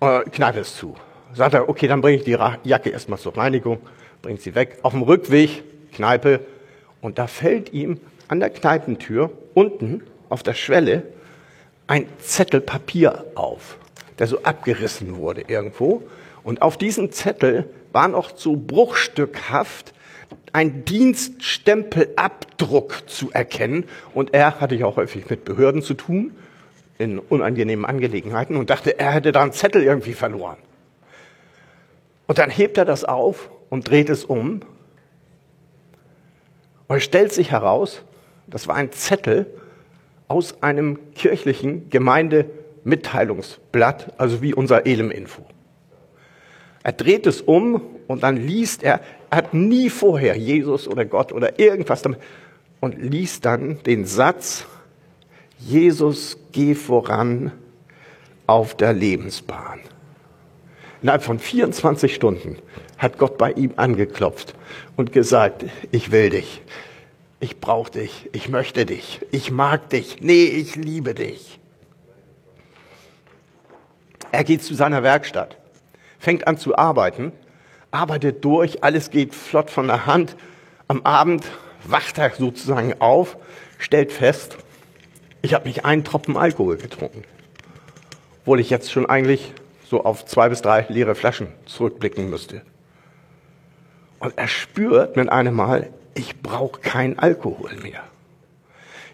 Äh, 0.00 0.20
Kneipe 0.30 0.60
ist 0.60 0.76
zu. 0.76 0.94
Sagt 1.34 1.54
er, 1.54 1.68
okay, 1.68 1.88
dann 1.88 2.00
bringe 2.00 2.18
ich 2.18 2.24
die 2.24 2.36
Jacke 2.64 2.90
erstmal 2.90 3.18
zur 3.18 3.36
Reinigung, 3.36 3.78
bringt 4.20 4.42
sie 4.42 4.54
weg. 4.54 4.78
Auf 4.82 4.92
dem 4.92 5.02
Rückweg, 5.02 5.64
Kneipe, 5.92 6.40
und 7.00 7.18
da 7.18 7.26
fällt 7.26 7.72
ihm 7.72 8.00
an 8.28 8.40
der 8.40 8.50
Kneipentür 8.50 9.30
unten 9.54 10.02
auf 10.28 10.42
der 10.42 10.54
Schwelle 10.54 11.02
ein 11.86 12.06
Zettel 12.18 12.60
Papier 12.60 13.24
auf, 13.34 13.76
der 14.18 14.26
so 14.26 14.42
abgerissen 14.42 15.16
wurde 15.16 15.42
irgendwo. 15.48 16.02
Und 16.44 16.62
auf 16.62 16.76
diesem 16.76 17.12
Zettel 17.12 17.68
war 17.92 18.08
noch 18.08 18.36
so 18.36 18.56
bruchstückhaft 18.56 19.92
ein 20.52 20.84
Dienststempelabdruck 20.84 23.08
zu 23.08 23.30
erkennen. 23.32 23.84
Und 24.14 24.34
er 24.34 24.60
hatte 24.60 24.74
ja 24.74 24.86
auch 24.86 24.96
häufig 24.96 25.30
mit 25.30 25.44
Behörden 25.44 25.82
zu 25.82 25.94
tun, 25.94 26.32
in 26.98 27.18
unangenehmen 27.18 27.84
Angelegenheiten, 27.84 28.56
und 28.56 28.70
dachte, 28.70 28.98
er 28.98 29.12
hätte 29.12 29.30
da 29.32 29.42
einen 29.42 29.52
Zettel 29.52 29.82
irgendwie 29.82 30.14
verloren. 30.14 30.56
Und 32.26 32.38
dann 32.38 32.50
hebt 32.50 32.78
er 32.78 32.84
das 32.84 33.04
auf 33.04 33.50
und 33.70 33.90
dreht 33.90 34.08
es 34.08 34.24
um. 34.24 34.60
Und 36.86 36.96
es 36.96 37.04
stellt 37.04 37.32
sich 37.32 37.50
heraus, 37.50 38.02
das 38.46 38.68
war 38.68 38.76
ein 38.76 38.92
Zettel 38.92 39.46
aus 40.28 40.62
einem 40.62 41.12
kirchlichen 41.14 41.90
Gemeindemitteilungsblatt, 41.90 44.14
also 44.18 44.40
wie 44.42 44.54
unser 44.54 44.86
Elem-Info. 44.86 45.44
Er 46.82 46.92
dreht 46.92 47.26
es 47.26 47.42
um 47.42 47.82
und 48.08 48.22
dann 48.22 48.36
liest 48.36 48.82
er, 48.82 48.94
er 48.94 49.00
hat 49.36 49.54
nie 49.54 49.90
vorher 49.90 50.36
Jesus 50.36 50.86
oder 50.86 51.04
Gott 51.04 51.32
oder 51.32 51.58
irgendwas 51.58 52.02
damit. 52.02 52.20
Und 52.80 53.00
liest 53.00 53.44
dann 53.44 53.82
den 53.84 54.04
Satz, 54.04 54.66
Jesus, 55.58 56.36
geh 56.50 56.74
voran 56.74 57.52
auf 58.46 58.76
der 58.76 58.92
Lebensbahn. 58.92 59.80
Innerhalb 61.00 61.22
von 61.22 61.38
24 61.38 62.14
Stunden 62.14 62.58
hat 62.98 63.18
Gott 63.18 63.38
bei 63.38 63.52
ihm 63.52 63.72
angeklopft 63.76 64.54
und 64.96 65.12
gesagt, 65.12 65.64
ich 65.92 66.10
will 66.10 66.30
dich, 66.30 66.62
ich 67.40 67.60
brauche 67.60 67.92
dich, 67.92 68.28
ich 68.32 68.48
möchte 68.48 68.84
dich, 68.84 69.20
ich 69.30 69.50
mag 69.50 69.88
dich, 69.90 70.20
nee, 70.20 70.44
ich 70.44 70.76
liebe 70.76 71.14
dich. 71.14 71.58
Er 74.32 74.44
geht 74.44 74.62
zu 74.62 74.74
seiner 74.74 75.02
Werkstatt 75.02 75.56
fängt 76.22 76.46
an 76.46 76.56
zu 76.56 76.78
arbeiten, 76.78 77.32
arbeitet 77.92 78.44
durch, 78.44 78.82
alles 78.82 79.10
geht 79.10 79.34
flott 79.34 79.70
von 79.70 79.86
der 79.86 80.06
Hand. 80.06 80.36
Am 80.88 81.02
Abend 81.02 81.44
wacht 81.84 82.18
er 82.18 82.30
sozusagen 82.30 82.94
auf, 83.00 83.36
stellt 83.78 84.12
fest, 84.12 84.58
ich 85.42 85.54
habe 85.54 85.68
nicht 85.68 85.84
einen 85.84 86.04
Tropfen 86.04 86.36
Alkohol 86.36 86.76
getrunken. 86.76 87.24
Obwohl 88.40 88.60
ich 88.60 88.70
jetzt 88.70 88.90
schon 88.90 89.06
eigentlich 89.06 89.52
so 89.88 90.04
auf 90.04 90.24
zwei 90.24 90.48
bis 90.48 90.62
drei 90.62 90.86
leere 90.88 91.14
Flaschen 91.14 91.48
zurückblicken 91.66 92.30
müsste. 92.30 92.62
Und 94.18 94.38
er 94.38 94.48
spürt 94.48 95.16
mit 95.16 95.28
einem 95.28 95.54
Mal, 95.54 95.90
ich 96.14 96.40
brauche 96.40 96.80
keinen 96.80 97.18
Alkohol 97.18 97.74
mehr. 97.82 98.02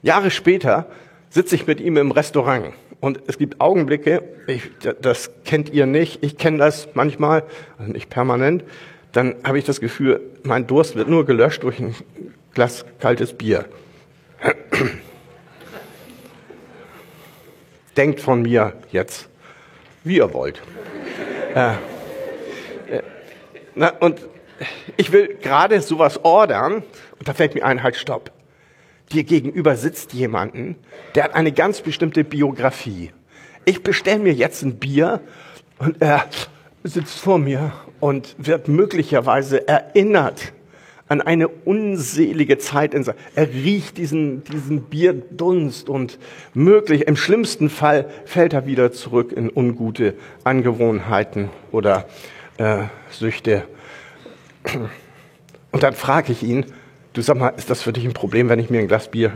Jahre 0.03 0.31
später 0.31 0.87
sitze 1.31 1.55
ich 1.55 1.67
mit 1.67 1.81
ihm 1.81 1.97
im 1.97 2.11
Restaurant 2.11 2.75
und 3.01 3.21
es 3.27 3.39
gibt 3.39 3.61
Augenblicke, 3.61 4.23
ich, 4.47 4.71
das 5.01 5.31
kennt 5.45 5.71
ihr 5.71 5.87
nicht, 5.87 6.23
ich 6.23 6.37
kenne 6.37 6.59
das 6.59 6.89
manchmal, 6.95 7.45
also 7.79 7.93
nicht 7.93 8.11
permanent, 8.11 8.65
dann 9.13 9.37
habe 9.45 9.59
ich 9.59 9.65
das 9.65 9.81
Gefühl, 9.81 10.21
mein 10.43 10.67
Durst 10.67 10.97
wird 10.97 11.09
nur 11.09 11.25
gelöscht 11.25 11.63
durch 11.63 11.79
ein 11.79 11.95
Glas 12.55 12.85
kaltes 12.99 13.33
Bier. 13.33 13.67
Denkt 17.97 18.21
von 18.21 18.43
mir 18.43 18.75
jetzt, 18.91 19.29
wie 20.05 20.17
ihr 20.17 20.33
wollt. 20.33 20.61
äh, 21.55 21.73
äh, 21.73 21.77
na, 23.75 23.91
und 24.01 24.21
ich 24.97 25.13
will 25.13 25.37
gerade 25.41 25.81
sowas 25.81 26.25
ordern, 26.25 26.83
und 27.19 27.29
da 27.29 27.33
fällt 27.33 27.55
mir 27.55 27.65
ein, 27.65 27.83
halt, 27.83 27.97
stopp 27.97 28.33
dir 29.13 29.25
gegenüber 29.25 29.77
sitzt 29.77 30.13
jemanden, 30.13 30.77
der 31.15 31.25
hat 31.25 31.35
eine 31.35 31.53
ganz 31.53 31.81
bestimmte 31.81 32.25
Biografie. 32.25 33.11
Ich 33.65 33.83
bestelle 33.83 34.19
mir 34.19 34.33
jetzt 34.33 34.63
ein 34.63 34.77
Bier 34.77 35.21
und 35.79 36.01
er 36.01 36.27
sitzt 36.85 37.19
vor 37.19 37.39
mir 37.39 37.73
und 38.01 38.35
wird 38.39 38.69
möglicherweise 38.69 39.67
erinnert 39.67 40.53
an 41.09 41.23
eine 41.23 41.49
unselige 41.49 42.59
Zeit 42.59 42.95
in 42.95 43.05
Er 43.35 43.49
riecht 43.49 43.97
diesen, 43.97 44.45
diesen 44.45 44.83
Bierdunst 44.83 45.89
und 45.89 46.19
möglich, 46.55 47.07
im 47.07 47.17
schlimmsten 47.17 47.71
Fall 47.71 48.11
fällt 48.27 48.53
er 48.53 48.67
wieder 48.67 48.93
zurück 48.93 49.33
in 49.33 49.51
ungute 49.51 50.15
Angewohnheiten 50.45 51.49
oder 51.73 52.07
äh, 52.59 52.85
Süchte. 53.11 53.65
Und 55.71 55.83
dann 55.83 55.95
frage 55.95 56.33
ich 56.33 56.43
ihn, 56.43 56.67
Du 57.19 57.23
sag 57.23 57.37
mal, 57.37 57.49
ist 57.57 57.69
das 57.69 57.83
für 57.83 57.93
dich 57.93 58.05
ein 58.05 58.13
Problem, 58.13 58.49
wenn 58.49 58.61
ich 58.61 58.71
mir 58.71 58.79
ein 58.79 58.87
Glas 58.87 59.09
Bier 59.09 59.33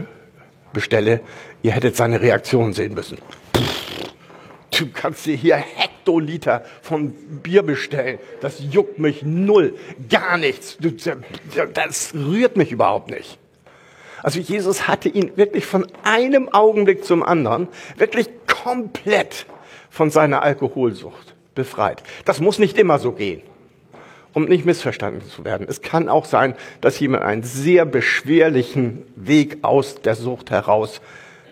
bestelle? 0.73 1.19
Ihr 1.63 1.73
hättet 1.73 1.97
seine 1.97 2.21
Reaktion 2.21 2.75
sehen 2.75 2.95
müssen. 2.95 3.19
Du 4.71 4.87
kannst 4.95 5.27
dir 5.27 5.35
hier 5.35 5.57
Hektoliter 5.57 6.63
von 6.81 7.11
Bier 7.43 7.65
bestellen. 7.65 8.21
Das 8.41 8.63
juckt 8.71 9.01
mich 9.01 9.25
null. 9.25 9.75
Gar 10.09 10.39
nichts. 10.39 10.79
Das 11.75 12.15
rührt 12.15 12.57
mich 12.57 12.71
überhaupt 12.71 13.11
nicht. 13.11 13.37
Also 14.23 14.39
Jesus 14.39 14.87
hatte 14.87 15.09
ihn 15.09 15.37
wirklich 15.37 15.67
von 15.67 15.85
einem 16.05 16.51
Augenblick 16.51 17.05
zum 17.05 17.25
anderen 17.25 17.67
wirklich 17.97 18.29
komplett 18.47 19.47
von 19.91 20.09
seiner 20.13 20.45
Alkoholsucht 20.45 21.35
befreit. 21.57 22.05
Das 22.27 22.39
muss 22.39 22.61
nicht 22.61 22.79
immer 22.79 23.01
so 23.01 23.11
gehen 23.11 23.43
um 24.33 24.45
nicht 24.45 24.65
missverstanden 24.65 25.29
zu 25.29 25.45
werden. 25.45 25.67
Es 25.69 25.83
kann 25.83 26.09
auch 26.09 26.25
sein, 26.25 26.55
dass 26.81 26.99
jemand 26.99 27.25
einen 27.25 27.43
sehr 27.43 27.85
beschwerlichen 27.85 29.03
Weg 29.17 29.59
aus 29.63 30.03
der 30.03 30.15
Sucht 30.15 30.51
heraus 30.51 31.01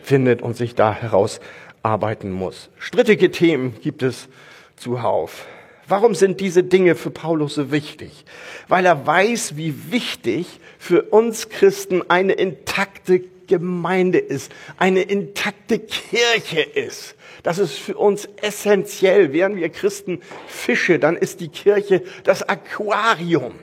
findet 0.03 0.43
und 0.43 0.57
sich 0.57 0.75
da 0.75 0.93
herausarbeiten 0.93 2.31
muss. 2.31 2.71
Strittige 2.79 3.31
Themen 3.31 3.75
gibt 3.81 4.03
es 4.03 4.29
zuhauf. 4.77 5.47
Warum 5.89 6.15
sind 6.15 6.41
diese 6.41 6.63
Dinge 6.63 6.95
für 6.95 7.11
Paulus 7.11 7.57
so 7.57 7.73
wichtig? 7.73 8.25
Weil 8.69 8.87
er 8.87 9.07
weiß, 9.07 9.57
wie 9.57 9.91
wichtig 9.91 10.61
für 10.79 11.03
uns 11.03 11.49
Christen 11.49 12.09
eine 12.09 12.35
intakte 12.35 13.25
Gemeinde 13.49 14.19
ist, 14.19 14.53
eine 14.79 15.03
intakte 15.03 15.81
Kirche 15.81 16.61
ist. 16.61 17.17
Das 17.43 17.59
ist 17.59 17.79
für 17.79 17.97
uns 17.97 18.29
essentiell. 18.43 19.33
Wären 19.33 19.57
wir 19.57 19.69
Christen 19.71 20.21
Fische, 20.47 20.99
dann 20.99 21.17
ist 21.17 21.41
die 21.41 21.49
Kirche 21.49 22.03
das 22.25 22.43
Aquarium. 22.49 23.55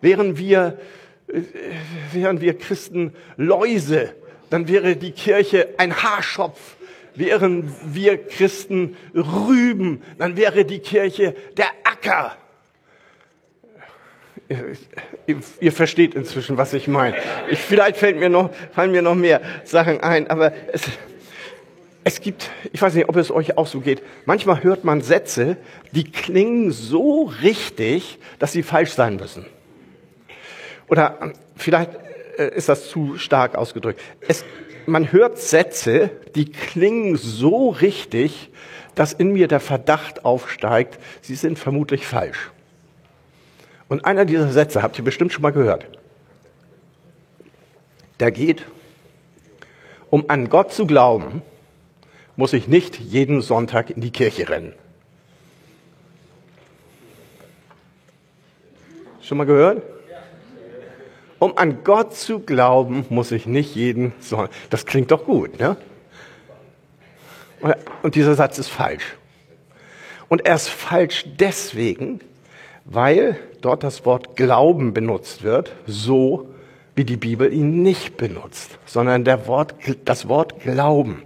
Wären 0.00 0.38
wir, 0.38 0.78
äh, 1.28 1.42
wären 2.12 2.40
wir 2.40 2.56
Christen 2.58 3.14
Läuse, 3.36 4.14
dann 4.48 4.68
wäre 4.68 4.96
die 4.96 5.12
Kirche 5.12 5.68
ein 5.78 5.94
Haarschopf. 6.02 6.76
Wären 7.14 7.74
wir 7.84 8.24
Christen 8.24 8.96
Rüben, 9.14 10.02
dann 10.18 10.36
wäre 10.36 10.64
die 10.64 10.78
Kirche 10.78 11.34
der 11.56 11.66
Acker. 11.84 12.36
Ihr, 15.60 15.70
versteht 15.70 16.14
inzwischen, 16.14 16.56
was 16.56 16.72
ich 16.72 16.88
meine. 16.88 17.16
Ich, 17.50 17.60
vielleicht 17.60 17.96
fällt 17.96 18.16
mir 18.16 18.28
noch, 18.28 18.50
fallen 18.72 18.90
mir 18.90 19.02
noch 19.02 19.14
mehr 19.14 19.40
Sachen 19.64 20.00
ein, 20.00 20.28
aber 20.28 20.52
es, 20.72 20.82
es 22.04 22.20
gibt, 22.20 22.50
ich 22.72 22.80
weiß 22.80 22.94
nicht, 22.94 23.08
ob 23.08 23.16
es 23.16 23.30
euch 23.30 23.58
auch 23.58 23.66
so 23.66 23.80
geht, 23.80 24.02
manchmal 24.24 24.62
hört 24.62 24.84
man 24.84 25.02
Sätze, 25.02 25.56
die 25.92 26.04
klingen 26.04 26.70
so 26.70 27.24
richtig, 27.42 28.18
dass 28.38 28.52
sie 28.52 28.62
falsch 28.62 28.92
sein 28.92 29.16
müssen. 29.16 29.44
Oder 30.88 31.18
ähm, 31.20 31.32
vielleicht 31.56 31.90
äh, 32.38 32.48
ist 32.54 32.68
das 32.68 32.88
zu 32.88 33.18
stark 33.18 33.54
ausgedrückt. 33.54 34.00
Es, 34.26 34.44
man 34.86 35.12
hört 35.12 35.38
Sätze, 35.38 36.10
die 36.34 36.46
klingen 36.46 37.16
so 37.16 37.68
richtig, 37.68 38.50
dass 38.94 39.12
in 39.12 39.32
mir 39.32 39.46
der 39.46 39.60
Verdacht 39.60 40.24
aufsteigt, 40.24 40.98
sie 41.20 41.34
sind 41.34 41.58
vermutlich 41.58 42.06
falsch. 42.06 42.50
Und 43.88 44.04
einer 44.04 44.24
dieser 44.24 44.50
Sätze 44.50 44.82
habt 44.82 44.98
ihr 44.98 45.04
bestimmt 45.04 45.32
schon 45.32 45.42
mal 45.42 45.52
gehört. 45.52 45.86
Der 48.20 48.30
geht, 48.30 48.64
um 50.10 50.24
an 50.28 50.48
Gott 50.48 50.72
zu 50.72 50.86
glauben, 50.86 51.42
muss 52.40 52.54
ich 52.54 52.68
nicht 52.68 52.98
jeden 52.98 53.42
Sonntag 53.42 53.90
in 53.90 54.00
die 54.00 54.12
Kirche 54.12 54.48
rennen. 54.48 54.72
Schon 59.20 59.36
mal 59.36 59.44
gehört? 59.44 59.82
Um 61.38 61.58
an 61.58 61.84
Gott 61.84 62.16
zu 62.16 62.38
glauben, 62.38 63.04
muss 63.10 63.30
ich 63.30 63.44
nicht 63.44 63.74
jeden 63.74 64.14
Sonntag. 64.20 64.52
Das 64.70 64.86
klingt 64.86 65.10
doch 65.10 65.26
gut, 65.26 65.60
ne? 65.60 65.76
Und 68.02 68.14
dieser 68.14 68.34
Satz 68.34 68.58
ist 68.58 68.68
falsch. 68.68 69.18
Und 70.30 70.46
er 70.46 70.54
ist 70.54 70.70
falsch 70.70 71.26
deswegen, 71.38 72.20
weil 72.86 73.38
dort 73.60 73.84
das 73.84 74.06
Wort 74.06 74.34
Glauben 74.34 74.94
benutzt 74.94 75.42
wird, 75.42 75.72
so 75.86 76.48
wie 76.94 77.04
die 77.04 77.18
Bibel 77.18 77.52
ihn 77.52 77.82
nicht 77.82 78.16
benutzt, 78.16 78.78
sondern 78.86 79.26
der 79.26 79.46
Wort, 79.46 79.74
das 80.06 80.26
Wort 80.26 80.60
Glauben 80.60 81.22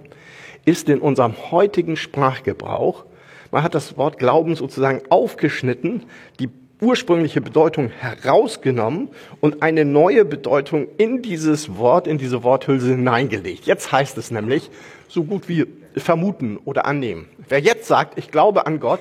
ist 0.64 0.88
in 0.88 1.00
unserem 1.00 1.34
heutigen 1.50 1.96
Sprachgebrauch, 1.96 3.04
man 3.50 3.62
hat 3.62 3.74
das 3.74 3.96
Wort 3.96 4.18
Glauben 4.18 4.56
sozusagen 4.56 5.02
aufgeschnitten, 5.10 6.04
die 6.40 6.48
ursprüngliche 6.80 7.40
Bedeutung 7.40 7.88
herausgenommen 7.88 9.08
und 9.40 9.62
eine 9.62 9.84
neue 9.84 10.24
Bedeutung 10.24 10.88
in 10.98 11.22
dieses 11.22 11.76
Wort, 11.76 12.06
in 12.06 12.18
diese 12.18 12.42
Worthülse 12.42 12.90
hineingelegt. 12.90 13.64
Jetzt 13.66 13.92
heißt 13.92 14.18
es 14.18 14.30
nämlich 14.30 14.70
so 15.08 15.24
gut 15.24 15.48
wie 15.48 15.66
vermuten 15.96 16.58
oder 16.64 16.84
annehmen. 16.84 17.28
Wer 17.48 17.60
jetzt 17.60 17.86
sagt, 17.86 18.18
ich 18.18 18.30
glaube 18.30 18.66
an 18.66 18.80
Gott, 18.80 19.00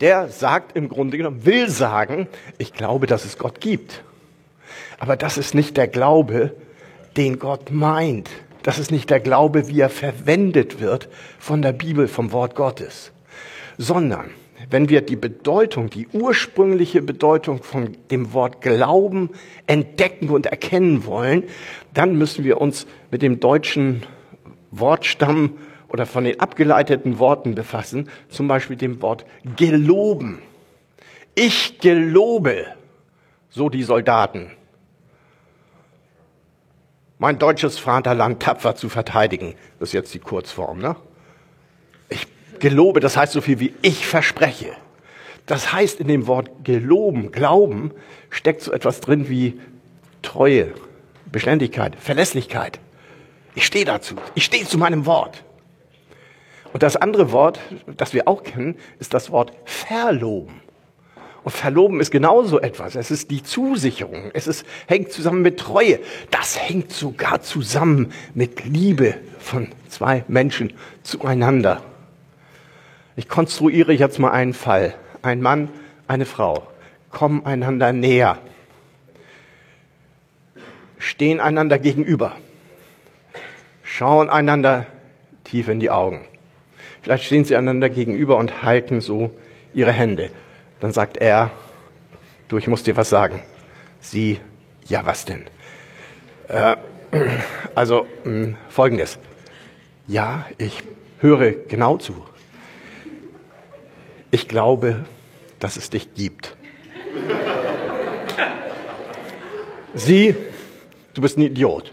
der 0.00 0.28
sagt 0.28 0.76
im 0.76 0.88
Grunde 0.88 1.16
genommen, 1.16 1.44
will 1.44 1.68
sagen, 1.68 2.28
ich 2.58 2.72
glaube, 2.72 3.06
dass 3.06 3.24
es 3.24 3.38
Gott 3.38 3.60
gibt. 3.60 4.02
Aber 4.98 5.16
das 5.16 5.38
ist 5.38 5.54
nicht 5.54 5.76
der 5.76 5.88
Glaube, 5.88 6.54
den 7.16 7.38
Gott 7.38 7.70
meint. 7.70 8.30
Das 8.62 8.78
ist 8.78 8.90
nicht 8.90 9.10
der 9.10 9.20
Glaube, 9.20 9.68
wie 9.68 9.80
er 9.80 9.90
verwendet 9.90 10.80
wird 10.80 11.08
von 11.38 11.62
der 11.62 11.72
Bibel, 11.72 12.06
vom 12.08 12.32
Wort 12.32 12.54
Gottes. 12.54 13.12
Sondern, 13.76 14.30
wenn 14.70 14.88
wir 14.88 15.00
die 15.00 15.16
Bedeutung, 15.16 15.90
die 15.90 16.06
ursprüngliche 16.12 17.02
Bedeutung 17.02 17.62
von 17.62 17.96
dem 18.10 18.32
Wort 18.32 18.60
Glauben 18.60 19.30
entdecken 19.66 20.28
und 20.28 20.46
erkennen 20.46 21.04
wollen, 21.06 21.44
dann 21.92 22.16
müssen 22.16 22.44
wir 22.44 22.60
uns 22.60 22.86
mit 23.10 23.22
dem 23.22 23.40
deutschen 23.40 24.02
Wortstamm 24.70 25.58
oder 25.88 26.06
von 26.06 26.24
den 26.24 26.40
abgeleiteten 26.40 27.18
Worten 27.18 27.54
befassen, 27.54 28.08
zum 28.28 28.48
Beispiel 28.48 28.76
dem 28.76 29.02
Wort 29.02 29.26
geloben. 29.56 30.38
Ich 31.34 31.78
gelobe, 31.80 32.66
so 33.50 33.68
die 33.68 33.82
Soldaten, 33.82 34.50
mein 37.22 37.38
deutsches 37.38 37.78
Vaterland 37.78 38.42
tapfer 38.42 38.74
zu 38.74 38.88
verteidigen. 38.88 39.54
Das 39.78 39.90
ist 39.90 39.92
jetzt 39.92 40.12
die 40.12 40.18
Kurzform. 40.18 40.80
Ne? 40.80 40.96
Ich 42.08 42.26
gelobe, 42.58 42.98
das 42.98 43.16
heißt 43.16 43.32
so 43.32 43.40
viel 43.40 43.60
wie 43.60 43.72
ich 43.80 44.04
verspreche. 44.04 44.72
Das 45.46 45.72
heißt, 45.72 46.00
in 46.00 46.08
dem 46.08 46.26
Wort 46.26 46.50
geloben, 46.64 47.30
glauben, 47.30 47.92
steckt 48.28 48.60
so 48.62 48.72
etwas 48.72 49.00
drin 49.00 49.28
wie 49.28 49.60
Treue, 50.22 50.74
Beständigkeit, 51.30 51.94
Verlässlichkeit. 51.94 52.80
Ich 53.54 53.66
stehe 53.66 53.84
dazu. 53.84 54.16
Ich 54.34 54.44
stehe 54.44 54.66
zu 54.66 54.76
meinem 54.76 55.06
Wort. 55.06 55.44
Und 56.72 56.82
das 56.82 56.96
andere 56.96 57.30
Wort, 57.30 57.60
das 57.86 58.14
wir 58.14 58.26
auch 58.26 58.42
kennen, 58.42 58.74
ist 58.98 59.14
das 59.14 59.30
Wort 59.30 59.52
verloben. 59.64 60.60
Und 61.44 61.52
verloben 61.52 62.00
ist 62.00 62.10
genauso 62.10 62.60
etwas. 62.60 62.94
Es 62.94 63.10
ist 63.10 63.30
die 63.30 63.42
Zusicherung. 63.42 64.30
Es 64.32 64.46
ist, 64.46 64.64
hängt 64.86 65.10
zusammen 65.10 65.42
mit 65.42 65.58
Treue. 65.58 65.98
Das 66.30 66.58
hängt 66.58 66.92
sogar 66.92 67.42
zusammen 67.42 68.12
mit 68.34 68.64
Liebe 68.64 69.16
von 69.40 69.68
zwei 69.88 70.24
Menschen 70.28 70.72
zueinander. 71.02 71.82
Ich 73.16 73.28
konstruiere 73.28 73.92
jetzt 73.92 74.18
mal 74.18 74.30
einen 74.30 74.54
Fall. 74.54 74.94
Ein 75.22 75.42
Mann, 75.42 75.68
eine 76.06 76.26
Frau 76.26 76.66
kommen 77.12 77.44
einander 77.46 77.92
näher, 77.92 78.38
stehen 80.98 81.40
einander 81.40 81.78
gegenüber, 81.78 82.32
schauen 83.84 84.30
einander 84.30 84.86
tief 85.44 85.68
in 85.68 85.78
die 85.78 85.90
Augen. 85.90 86.24
Vielleicht 87.02 87.24
stehen 87.24 87.44
sie 87.44 87.56
einander 87.56 87.90
gegenüber 87.90 88.38
und 88.38 88.62
halten 88.62 89.00
so 89.00 89.30
ihre 89.74 89.92
Hände. 89.92 90.30
Dann 90.82 90.92
sagt 90.92 91.16
er, 91.16 91.52
du, 92.48 92.58
ich 92.58 92.66
muss 92.66 92.82
dir 92.82 92.96
was 92.96 93.08
sagen. 93.08 93.40
Sie, 94.00 94.40
ja, 94.88 95.06
was 95.06 95.24
denn? 95.24 95.44
Äh, 96.48 96.74
also 97.76 98.04
mh, 98.24 98.30
hm, 98.30 98.56
folgendes. 98.68 99.20
Ja, 100.08 100.44
ich 100.58 100.82
höre 101.20 101.52
genau 101.52 101.98
zu. 101.98 102.26
Ich 104.32 104.48
glaube, 104.48 105.04
dass 105.60 105.76
es 105.76 105.88
dich 105.88 106.14
gibt. 106.14 106.56
Sie, 109.94 110.34
du 111.14 111.22
bist 111.22 111.38
ein 111.38 111.42
Idiot. 111.42 111.92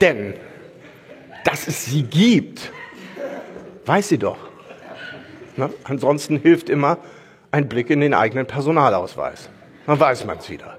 Denn 0.00 0.34
dass 1.44 1.66
es 1.66 1.86
sie 1.86 2.04
gibt, 2.04 2.70
weiß 3.84 4.10
sie 4.10 4.18
doch. 4.18 4.49
Ne? 5.60 5.70
Ansonsten 5.84 6.38
hilft 6.38 6.70
immer 6.70 6.98
ein 7.50 7.68
Blick 7.68 7.90
in 7.90 8.00
den 8.00 8.14
eigenen 8.14 8.46
Personalausweis. 8.46 9.50
Dann 9.86 10.00
weiß 10.00 10.24
man 10.24 10.38
es 10.38 10.48
wieder. 10.48 10.78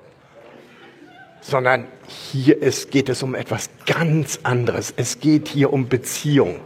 Sondern 1.42 1.86
hier 2.08 2.62
ist, 2.62 2.92
geht 2.92 3.10
es 3.10 3.24
um 3.24 3.36
etwas 3.36 3.70
ganz 3.86 4.40
anderes. 4.44 4.94
Es 4.98 5.20
geht 5.20 5.48
hier 5.48 5.72
um 5.72 5.88
Beziehung. 5.88 6.60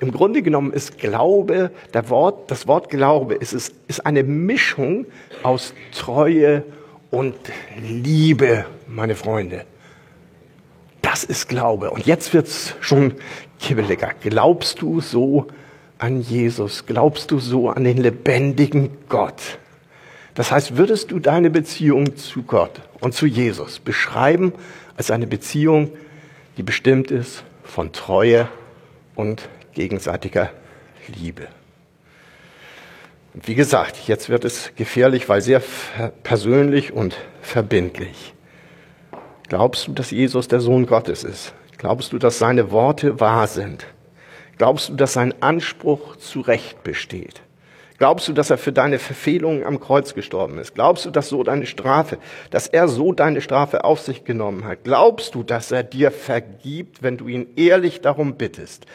Im 0.00 0.12
Grunde 0.12 0.42
genommen 0.42 0.72
ist 0.72 0.98
Glaube, 0.98 1.70
Wort, 2.08 2.50
das 2.50 2.66
Wort 2.66 2.90
Glaube 2.90 3.34
ist, 3.34 3.52
ist, 3.52 3.74
ist 3.86 4.04
eine 4.04 4.22
Mischung 4.22 5.06
aus 5.42 5.72
Treue 5.92 6.64
und 7.10 7.34
Liebe, 7.80 8.66
meine 8.86 9.14
Freunde. 9.14 9.64
Das 11.00 11.24
ist 11.24 11.48
Glaube. 11.48 11.90
Und 11.90 12.06
jetzt 12.06 12.34
wird's 12.34 12.74
schon 12.80 13.14
kibbeliger. 13.60 14.10
Glaubst 14.20 14.82
du 14.82 15.00
so 15.00 15.46
an 15.98 16.20
Jesus? 16.20 16.86
Glaubst 16.86 17.30
du 17.30 17.38
so 17.38 17.70
an 17.70 17.84
den 17.84 17.98
lebendigen 17.98 18.90
Gott? 19.08 19.58
Das 20.34 20.50
heißt, 20.50 20.76
würdest 20.76 21.10
du 21.10 21.20
deine 21.20 21.50
Beziehung 21.50 22.16
zu 22.16 22.42
Gott 22.42 22.80
und 23.00 23.14
zu 23.14 23.26
Jesus 23.26 23.78
beschreiben 23.78 24.52
als 24.96 25.10
eine 25.10 25.26
Beziehung, 25.26 25.90
die 26.56 26.62
bestimmt 26.62 27.10
ist 27.10 27.44
von 27.62 27.92
Treue 27.92 28.48
und 29.14 29.48
gegenseitiger 29.74 30.50
Liebe? 31.06 31.46
Und 33.32 33.48
wie 33.48 33.54
gesagt, 33.54 33.96
jetzt 34.06 34.28
wird 34.28 34.44
es 34.44 34.72
gefährlich, 34.76 35.28
weil 35.28 35.40
sehr 35.40 35.62
persönlich 36.22 36.92
und 36.92 37.16
verbindlich. 37.42 38.34
Glaubst 39.48 39.88
du, 39.88 39.92
dass 39.92 40.10
Jesus 40.10 40.48
der 40.48 40.60
Sohn 40.60 40.86
Gottes 40.86 41.22
ist? 41.22 41.52
Glaubst 41.78 42.12
du, 42.12 42.18
dass 42.18 42.38
seine 42.38 42.70
Worte 42.70 43.20
wahr 43.20 43.46
sind? 43.46 43.86
Glaubst 44.58 44.88
du, 44.88 44.94
dass 44.94 45.12
sein 45.12 45.34
Anspruch 45.40 46.16
zu 46.16 46.40
Recht 46.40 46.82
besteht? 46.82 47.42
Glaubst 47.98 48.26
du, 48.26 48.32
dass 48.32 48.50
er 48.50 48.58
für 48.58 48.72
deine 48.72 48.98
Verfehlungen 48.98 49.64
am 49.64 49.78
Kreuz 49.78 50.14
gestorben 50.14 50.58
ist? 50.58 50.74
Glaubst 50.74 51.06
du, 51.06 51.10
dass 51.10 51.28
so 51.28 51.44
deine 51.44 51.66
Strafe, 51.66 52.18
dass 52.50 52.66
er 52.66 52.88
so 52.88 53.12
deine 53.12 53.40
Strafe 53.40 53.84
auf 53.84 54.00
sich 54.00 54.24
genommen 54.24 54.64
hat? 54.64 54.82
Glaubst 54.82 55.34
du, 55.34 55.44
dass 55.44 55.70
er 55.70 55.84
dir 55.84 56.10
vergibt, 56.10 57.02
wenn 57.02 57.16
du 57.16 57.28
ihn 57.28 57.46
ehrlich 57.56 58.00
darum 58.00 58.34
bittest? 58.34 58.86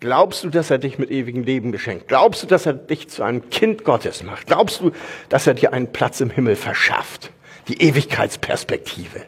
Glaubst 0.00 0.44
du, 0.44 0.50
dass 0.50 0.70
er 0.70 0.78
dich 0.78 0.98
mit 0.98 1.10
ewigem 1.10 1.42
Leben 1.42 1.72
geschenkt? 1.72 2.08
Glaubst 2.08 2.42
du, 2.42 2.46
dass 2.46 2.64
er 2.64 2.72
dich 2.72 3.08
zu 3.08 3.22
einem 3.22 3.50
Kind 3.50 3.84
Gottes 3.84 4.22
macht? 4.22 4.46
Glaubst 4.46 4.80
du, 4.80 4.92
dass 5.28 5.46
er 5.46 5.54
dir 5.54 5.72
einen 5.72 5.92
Platz 5.92 6.20
im 6.20 6.30
Himmel 6.30 6.56
verschafft? 6.56 7.32
Die 7.66 7.82
Ewigkeitsperspektive. 7.82 9.24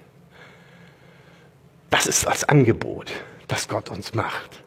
Das 1.91 2.07
ist 2.07 2.25
das 2.25 2.45
Angebot, 2.45 3.11
das 3.49 3.69
Gott 3.69 3.91
uns 3.91 4.15
macht. 4.15 4.63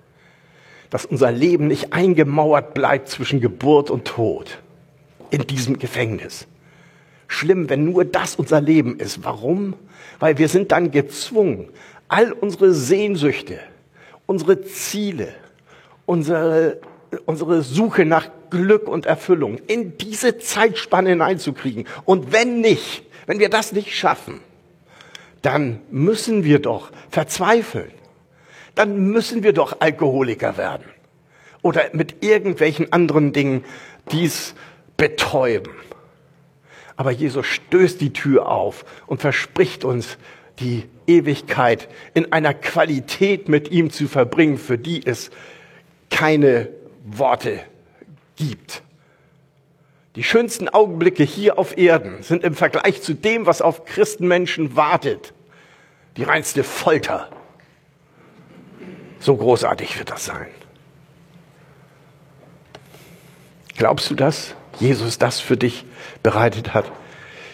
Dass 0.93 1.07
unser 1.07 1.31
Leben 1.31 1.65
nicht 1.65 1.91
eingemauert 1.91 2.75
bleibt 2.75 3.09
zwischen 3.09 3.41
Geburt 3.41 3.89
und 3.89 4.05
Tod. 4.05 4.59
In 5.31 5.47
diesem 5.47 5.79
Gefängnis. 5.79 6.45
Schlimm, 7.27 7.67
wenn 7.67 7.85
nur 7.85 8.05
das 8.05 8.35
unser 8.35 8.61
Leben 8.61 8.99
ist. 8.99 9.23
Warum? 9.23 9.73
Weil 10.19 10.37
wir 10.37 10.47
sind 10.49 10.71
dann 10.71 10.91
gezwungen, 10.91 11.69
all 12.09 12.31
unsere 12.31 12.75
Sehnsüchte, 12.75 13.59
unsere 14.27 14.61
Ziele, 14.61 15.29
unsere, 16.05 16.79
unsere 17.25 17.63
Suche 17.63 18.05
nach 18.05 18.29
Glück 18.51 18.87
und 18.87 19.07
Erfüllung 19.07 19.57
in 19.65 19.97
diese 19.97 20.37
Zeitspanne 20.37 21.09
hineinzukriegen. 21.09 21.85
Und 22.05 22.31
wenn 22.33 22.61
nicht, 22.61 23.01
wenn 23.25 23.39
wir 23.39 23.49
das 23.49 23.71
nicht 23.71 23.95
schaffen, 23.95 24.41
dann 25.41 25.79
müssen 25.89 26.43
wir 26.43 26.59
doch 26.59 26.91
verzweifeln. 27.09 27.91
Dann 28.75 29.11
müssen 29.11 29.43
wir 29.43 29.53
doch 29.53 29.81
Alkoholiker 29.81 30.57
werden. 30.57 30.85
Oder 31.61 31.89
mit 31.93 32.23
irgendwelchen 32.23 32.91
anderen 32.91 33.33
Dingen 33.33 33.63
dies 34.11 34.55
betäuben. 34.97 35.73
Aber 36.95 37.11
Jesus 37.11 37.45
stößt 37.45 38.01
die 38.01 38.13
Tür 38.13 38.47
auf 38.47 38.85
und 39.07 39.21
verspricht 39.21 39.83
uns 39.83 40.17
die 40.59 40.83
Ewigkeit 41.07 41.89
in 42.13 42.31
einer 42.31 42.53
Qualität 42.53 43.49
mit 43.49 43.71
ihm 43.71 43.89
zu 43.89 44.07
verbringen, 44.07 44.57
für 44.57 44.77
die 44.77 45.05
es 45.05 45.31
keine 46.09 46.69
Worte 47.03 47.59
gibt. 48.35 48.83
Die 50.15 50.23
schönsten 50.23 50.69
Augenblicke 50.69 51.23
hier 51.23 51.57
auf 51.57 51.75
Erden 51.75 52.21
sind 52.21 52.43
im 52.43 52.53
Vergleich 52.53 53.01
zu 53.01 53.15
dem, 53.15 53.47
was 53.47 53.63
auf 53.63 53.85
Christenmenschen 53.85 54.75
wartet, 54.75 55.33
die 56.17 56.23
reinste 56.23 56.63
Folter. 56.63 57.29
So 59.23 59.37
großartig 59.37 59.97
wird 59.97 60.11
das 60.11 60.25
sein. 60.25 60.47
Glaubst 63.77 64.11
du 64.11 64.15
dass 64.15 64.53
Jesus 64.81 65.17
das 65.17 65.39
für 65.39 65.55
dich 65.55 65.85
bereitet 66.23 66.73
hat? 66.73 66.91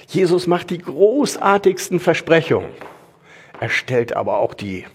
Jesus 0.07 0.47
macht 0.47 0.71
die 0.71 0.79
großartigsten 0.79 1.99
Versprechungen. 1.99 2.71
Er 3.59 3.69
stellt 3.69 4.15
aber 4.15 4.39
auch 4.39 4.55
die 4.55 4.87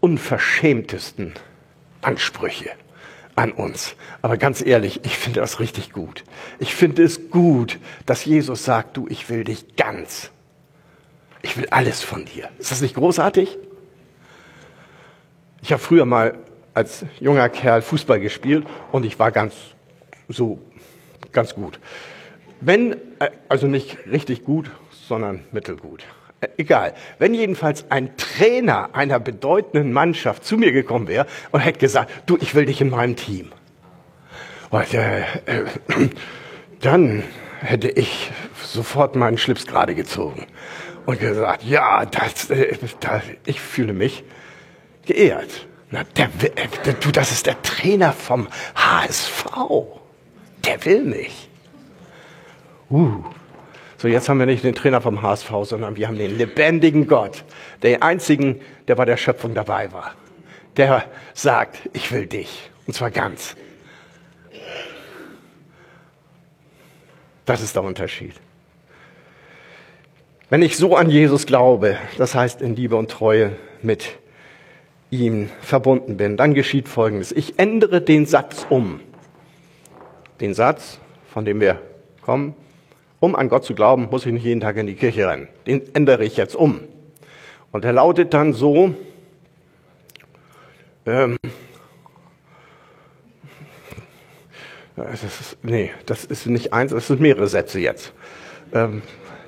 unverschämtesten 0.00 1.34
Ansprüche 2.00 2.70
an 3.34 3.52
uns. 3.52 3.96
Aber 4.22 4.38
ganz 4.38 4.64
ehrlich, 4.64 5.04
ich 5.04 5.18
finde 5.18 5.40
das 5.40 5.60
richtig 5.60 5.92
gut. 5.92 6.24
Ich 6.58 6.74
finde 6.74 7.02
es 7.02 7.28
gut, 7.28 7.78
dass 8.06 8.24
Jesus 8.24 8.64
sagt, 8.64 8.96
du, 8.96 9.06
ich 9.10 9.28
will 9.28 9.44
dich 9.44 9.76
ganz. 9.76 10.30
Ich 11.42 11.58
will 11.58 11.66
alles 11.70 12.02
von 12.02 12.24
dir. 12.24 12.48
Ist 12.58 12.70
das 12.70 12.80
nicht 12.80 12.94
großartig? 12.94 13.58
Ich 15.64 15.72
habe 15.72 15.82
früher 15.82 16.04
mal 16.04 16.34
als 16.74 17.06
junger 17.20 17.48
Kerl 17.48 17.80
Fußball 17.80 18.20
gespielt 18.20 18.66
und 18.92 19.06
ich 19.06 19.18
war 19.18 19.32
ganz 19.32 19.54
so 20.28 20.58
ganz 21.32 21.54
gut. 21.54 21.80
Wenn 22.60 22.92
äh, 23.18 23.30
also 23.48 23.66
nicht 23.66 23.96
richtig 24.04 24.44
gut, 24.44 24.70
sondern 24.90 25.46
mittelgut. 25.52 26.04
Äh, 26.42 26.48
egal. 26.58 26.92
Wenn 27.18 27.32
jedenfalls 27.32 27.90
ein 27.90 28.14
Trainer 28.18 28.90
einer 28.92 29.18
bedeutenden 29.18 29.90
Mannschaft 29.90 30.44
zu 30.44 30.58
mir 30.58 30.70
gekommen 30.70 31.08
wäre 31.08 31.26
und 31.50 31.60
hätte 31.60 31.78
gesagt, 31.78 32.12
du, 32.26 32.36
ich 32.42 32.54
will 32.54 32.66
dich 32.66 32.82
in 32.82 32.90
meinem 32.90 33.16
Team. 33.16 33.50
Und, 34.68 34.92
äh, 34.92 35.20
äh, 35.46 35.64
dann 36.82 37.22
hätte 37.60 37.88
ich 37.88 38.30
sofort 38.62 39.16
meinen 39.16 39.38
Schlips 39.38 39.66
gerade 39.66 39.94
gezogen 39.94 40.44
und 41.06 41.20
gesagt, 41.20 41.62
ja, 41.62 42.04
das, 42.04 42.50
äh, 42.50 42.76
das, 43.00 43.22
ich 43.46 43.62
fühle 43.62 43.94
mich 43.94 44.24
geehrt. 45.06 45.66
Na, 45.90 46.04
der, 46.16 46.28
der, 46.84 46.94
du, 46.94 47.10
das 47.12 47.30
ist 47.30 47.46
der 47.46 47.60
Trainer 47.62 48.12
vom 48.12 48.48
HSV. 48.74 49.44
Der 50.64 50.84
will 50.84 51.04
mich. 51.04 51.48
Uh, 52.90 53.24
so, 53.96 54.08
jetzt 54.08 54.28
haben 54.28 54.38
wir 54.38 54.46
nicht 54.46 54.64
den 54.64 54.74
Trainer 54.74 55.00
vom 55.00 55.22
HSV, 55.22 55.50
sondern 55.62 55.96
wir 55.96 56.08
haben 56.08 56.18
den 56.18 56.36
lebendigen 56.36 57.06
Gott, 57.06 57.44
der 57.82 58.02
einzigen, 58.02 58.60
der 58.86 58.96
bei 58.96 59.04
der 59.04 59.16
Schöpfung 59.16 59.54
dabei 59.54 59.92
war. 59.92 60.14
Der 60.76 61.04
sagt, 61.32 61.88
ich 61.92 62.10
will 62.12 62.26
dich. 62.26 62.70
Und 62.86 62.94
zwar 62.94 63.10
ganz. 63.10 63.56
Das 67.46 67.62
ist 67.62 67.76
der 67.76 67.82
Unterschied. 67.82 68.34
Wenn 70.50 70.62
ich 70.62 70.76
so 70.76 70.96
an 70.96 71.08
Jesus 71.08 71.46
glaube, 71.46 71.96
das 72.18 72.34
heißt 72.34 72.62
in 72.62 72.76
Liebe 72.76 72.96
und 72.96 73.10
Treue 73.10 73.56
mit 73.82 74.18
ihm 75.14 75.50
verbunden 75.60 76.16
bin, 76.16 76.36
dann 76.36 76.54
geschieht 76.54 76.88
Folgendes. 76.88 77.32
Ich 77.32 77.58
ändere 77.58 78.00
den 78.00 78.26
Satz 78.26 78.66
um. 78.68 79.00
Den 80.40 80.54
Satz, 80.54 80.98
von 81.32 81.44
dem 81.44 81.60
wir 81.60 81.80
kommen, 82.22 82.54
um 83.20 83.36
an 83.36 83.48
Gott 83.48 83.64
zu 83.64 83.74
glauben, 83.74 84.08
muss 84.10 84.26
ich 84.26 84.32
nicht 84.32 84.44
jeden 84.44 84.60
Tag 84.60 84.76
in 84.76 84.86
die 84.86 84.94
Kirche 84.94 85.28
rennen. 85.28 85.48
Den 85.66 85.82
ändere 85.94 86.24
ich 86.24 86.36
jetzt 86.36 86.56
um. 86.56 86.80
Und 87.72 87.84
er 87.84 87.92
lautet 87.92 88.34
dann 88.34 88.52
so, 88.52 88.94
ähm, 91.06 91.36
das 94.96 95.24
ist, 95.24 95.58
nee, 95.62 95.90
das 96.06 96.24
ist 96.24 96.46
nicht 96.46 96.72
eins, 96.72 96.92
das 96.92 97.08
sind 97.08 97.20
mehrere 97.20 97.48
Sätze 97.48 97.80
jetzt. 97.80 98.12
Ähm, 98.72 99.02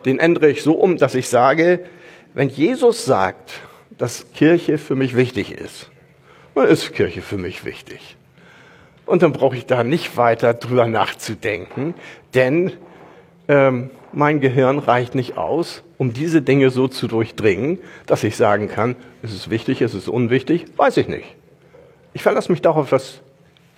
den 0.05 0.19
ändere 0.19 0.51
ich 0.51 0.63
so 0.63 0.75
um, 0.75 0.97
dass 0.97 1.15
ich 1.15 1.29
sage, 1.29 1.85
wenn 2.35 2.49
Jesus 2.49 3.05
sagt, 3.05 3.61
dass 3.91 4.33
Kirche 4.33 4.79
für 4.79 4.95
mich 4.95 5.17
wichtig 5.17 5.53
ist, 5.53 5.91
dann 6.55 6.69
ist 6.69 6.93
Kirche 6.93 7.23
für 7.23 7.39
mich 7.39 7.65
wichtig. 7.65 8.17
Und 9.05 9.23
dann 9.23 9.33
brauche 9.33 9.57
ich 9.57 9.67
da 9.67 9.85
nicht 9.85 10.17
weiter 10.17 10.55
drüber 10.55 10.87
nachzudenken, 10.87 11.95
denn 12.35 12.73
ähm, 13.49 13.91
mein 14.13 14.41
Gehirn 14.41 14.79
reicht 14.79 15.15
nicht 15.15 15.37
aus, 15.37 15.83
um 15.99 16.13
diese 16.13 16.43
Dinge 16.43 16.71
so 16.71 16.89
zu 16.89 17.07
durchdringen, 17.07 17.79
dass 18.07 18.25
ich 18.25 18.37
sagen 18.37 18.69
kann, 18.69 18.97
ist 19.23 19.33
es 19.33 19.51
wichtig, 19.51 19.81
ist 19.83 19.95
es 19.95 20.09
unwichtig, 20.09 20.67
weiß 20.77 20.97
ich 20.97 21.09
nicht. 21.09 21.37
Ich 22.15 22.23
verlasse 22.23 22.51
mich 22.51 22.63
darauf, 22.63 22.93
was 22.93 23.21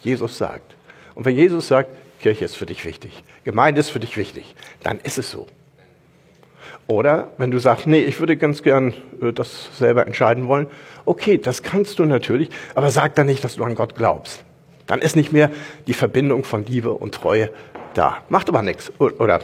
Jesus 0.01 0.39
sagt. 0.39 0.77
Und 1.15 1.25
wenn 1.25 1.37
Jesus 1.37 1.69
sagt, 1.69 1.91
Kirche 2.21 2.45
ist 2.45 2.57
für 2.57 2.67
dich 2.67 2.85
wichtig, 2.85 3.23
Gemeinde 3.45 3.81
ist 3.81 3.91
für 3.91 4.01
dich 4.01 4.17
wichtig, 4.17 4.55
dann 4.83 4.99
ist 5.01 5.19
es 5.19 5.31
so. 5.31 5.47
Oder 6.89 7.33
wenn 7.37 7.51
du 7.51 7.59
sagst, 7.59 7.87
nee, 7.87 8.01
ich 8.01 8.19
würde 8.19 8.39
ganz 8.39 8.63
gern 8.63 8.95
äh, 9.21 9.33
das 9.33 9.77
selber 9.77 10.07
entscheiden 10.07 10.49
wollen, 10.49 10.67
okay, 11.05 11.37
das 11.39 11.63
kannst 11.63 11.99
du 11.99 12.07
natürlich, 12.07 12.49
aber 12.75 12.91
sag 12.91 13.15
dann 13.15 13.27
nicht, 13.27 13.45
dass 13.45 13.57
du 13.57 13.65
an 13.65 13.75
Gott 13.75 13.95
glaubst. 13.95 14.43
Dann 14.87 15.01
ist 15.01 15.15
nicht 15.15 15.31
mehr 15.31 15.51
die 15.87 15.93
Verbindung 15.93 16.45
von 16.45 16.65
Liebe 16.65 16.91
und 16.93 17.15
Treue 17.15 17.51
da. 17.93 18.23
Macht 18.31 18.49
aber 18.49 18.63
nichts. 18.63 18.91
Oder 18.99 19.41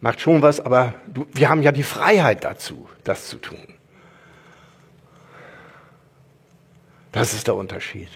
macht 0.00 0.20
schon 0.20 0.40
was, 0.40 0.60
aber 0.60 0.94
du, 1.12 1.26
wir 1.32 1.48
haben 1.48 1.62
ja 1.62 1.72
die 1.72 1.82
Freiheit 1.82 2.44
dazu, 2.44 2.88
das 3.02 3.26
zu 3.26 3.38
tun. 3.38 3.58
Das 7.10 7.34
ist 7.34 7.48
der 7.48 7.56
Unterschied. 7.56 8.08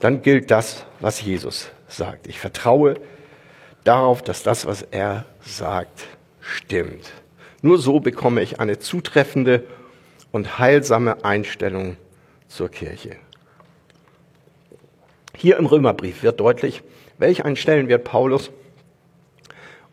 Dann 0.00 0.20
gilt 0.20 0.50
das, 0.50 0.84
was 1.00 1.22
Jesus 1.22 1.70
sagt. 1.88 2.26
Ich 2.26 2.38
vertraue 2.38 2.96
darauf, 3.84 4.20
dass 4.20 4.42
das, 4.42 4.66
was 4.66 4.82
er 4.82 5.24
sagt, 5.40 6.06
stimmt. 6.44 7.12
Nur 7.62 7.78
so 7.78 8.00
bekomme 8.00 8.42
ich 8.42 8.60
eine 8.60 8.78
zutreffende 8.78 9.64
und 10.32 10.58
heilsame 10.58 11.24
Einstellung 11.24 11.96
zur 12.48 12.68
Kirche. 12.68 13.16
Hier 15.36 15.56
im 15.56 15.66
Römerbrief 15.66 16.22
wird 16.22 16.40
deutlich, 16.40 16.82
welch 17.18 17.44
einen 17.44 17.56
Stellenwert 17.56 18.04
Paulus 18.04 18.50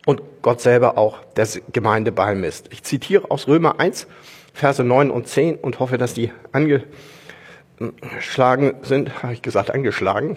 und 0.06 0.22
Gott 0.42 0.60
selber 0.60 0.98
auch 0.98 1.24
der 1.36 1.48
Gemeinde 1.72 2.12
beimisst. 2.12 2.68
Ich 2.72 2.82
zitiere 2.82 3.30
aus 3.30 3.48
Römer 3.48 3.80
1, 3.80 4.06
Verse 4.52 4.84
9 4.84 5.10
und 5.10 5.28
10 5.28 5.56
und 5.56 5.80
hoffe, 5.80 5.98
dass 5.98 6.14
die 6.14 6.32
angeschlagen 6.52 8.74
sind. 8.82 9.22
Habe 9.22 9.32
ich 9.32 9.42
gesagt, 9.42 9.70
angeschlagen? 9.70 10.36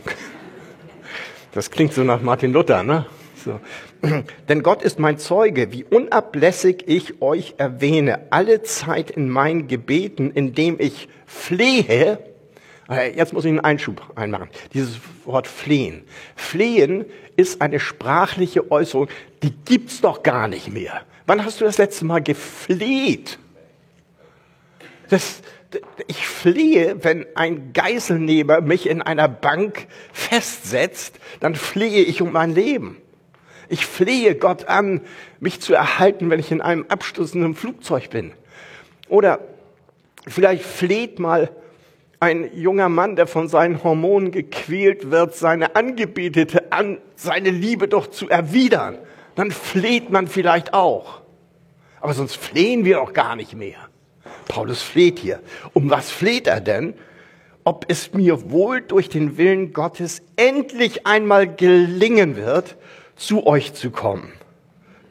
Das 1.54 1.71
klingt 1.71 1.93
so 1.93 2.04
nach 2.04 2.21
Martin 2.21 2.54
Luther, 2.54 2.84
ne? 2.84 3.06
So. 3.45 3.60
Denn 4.49 4.63
Gott 4.63 4.81
ist 4.81 4.99
mein 4.99 5.19
Zeuge, 5.19 5.71
wie 5.71 5.84
unablässig 5.84 6.84
ich 6.88 7.21
euch 7.21 7.55
erwähne, 7.58 8.31
alle 8.31 8.63
Zeit 8.63 9.12
in 9.12 9.29
meinen 9.29 9.67
Gebeten, 9.67 10.31
indem 10.31 10.77
ich 10.79 11.08
flehe, 11.25 12.19
Jetzt 12.88 13.34
muss 13.34 13.45
ich 13.45 13.49
einen 13.49 13.62
Einschub 13.62 14.13
einmachen. 14.15 14.47
Dieses 14.75 14.99
Wort 15.23 15.47
flehen. 15.47 16.03
Flehen 16.36 17.05
ist 17.36 17.60
eine 17.60 17.79
sprachliche 17.79 18.69
Äußerung, 18.71 19.08
die 19.41 19.51
gibt's 19.65 20.01
doch 20.01 20.21
gar 20.21 20.47
nicht 20.47 20.71
mehr. 20.71 21.01
Wann 21.25 21.43
hast 21.43 21.60
du 21.60 21.65
das 21.65 21.79
letzte 21.79 22.05
Mal 22.05 22.21
gefleht? 22.21 23.39
Das, 25.10 25.41
ich 26.05 26.27
flehe, 26.27 27.03
wenn 27.03 27.25
ein 27.34 27.73
Geiselnehmer 27.73 28.62
mich 28.62 28.88
in 28.88 29.01
einer 29.01 29.29
Bank 29.29 29.88
festsetzt, 30.13 31.19
dann 31.39 31.55
flehe 31.55 32.03
ich 32.03 32.21
um 32.21 32.31
mein 32.31 32.53
Leben. 32.53 32.97
Ich 33.69 33.86
flehe 33.86 34.36
Gott 34.36 34.67
an, 34.67 35.01
mich 35.39 35.62
zu 35.62 35.73
erhalten, 35.73 36.30
wenn 36.30 36.39
ich 36.39 36.51
in 36.51 36.62
einem 36.62 36.86
abstürzenden 36.88 37.56
Flugzeug 37.56 38.10
bin. 38.10 38.32
Oder 39.10 39.39
vielleicht 40.28 40.63
fleht 40.63 41.19
mal 41.19 41.49
ein 42.19 42.49
junger 42.56 42.89
Mann, 42.89 43.15
der 43.15 43.28
von 43.28 43.47
seinen 43.47 43.84
Hormonen 43.84 44.32
gequält 44.32 45.12
wird, 45.12 45.36
seine 45.36 45.75
Angebetete 45.75 46.71
an, 46.71 46.99
seine 47.15 47.49
Liebe 47.49 47.88
doch 47.88 48.08
zu 48.08 48.30
erwidern. 48.30 48.97
Dann 49.36 49.51
fleht 49.51 50.10
man 50.10 50.28
vielleicht 50.28 50.73
auch. 50.73 51.21
Aber 52.01 52.13
sonst 52.13 52.38
flehen 52.38 52.86
wir 52.86 53.01
auch 53.01 53.13
gar 53.13 53.36
nicht 53.36 53.56
mehr. 53.56 53.78
Paulus 54.47 54.82
fleht 54.82 55.19
hier. 55.19 55.39
Um 55.73 55.89
was 55.89 56.12
fleht 56.12 56.47
er 56.47 56.62
denn? 56.62 56.93
Ob 57.63 57.86
es 57.88 58.13
mir 58.13 58.51
wohl 58.51 58.82
durch 58.82 59.10
den 59.10 59.38
Willen 59.38 59.73
Gottes 59.73 60.21
endlich 60.36 61.08
einmal 61.08 61.47
gelingen 61.47 62.36
wird, 62.36 62.78
zu 63.15 63.45
euch 63.45 63.73
zu 63.73 63.91
kommen. 63.91 64.34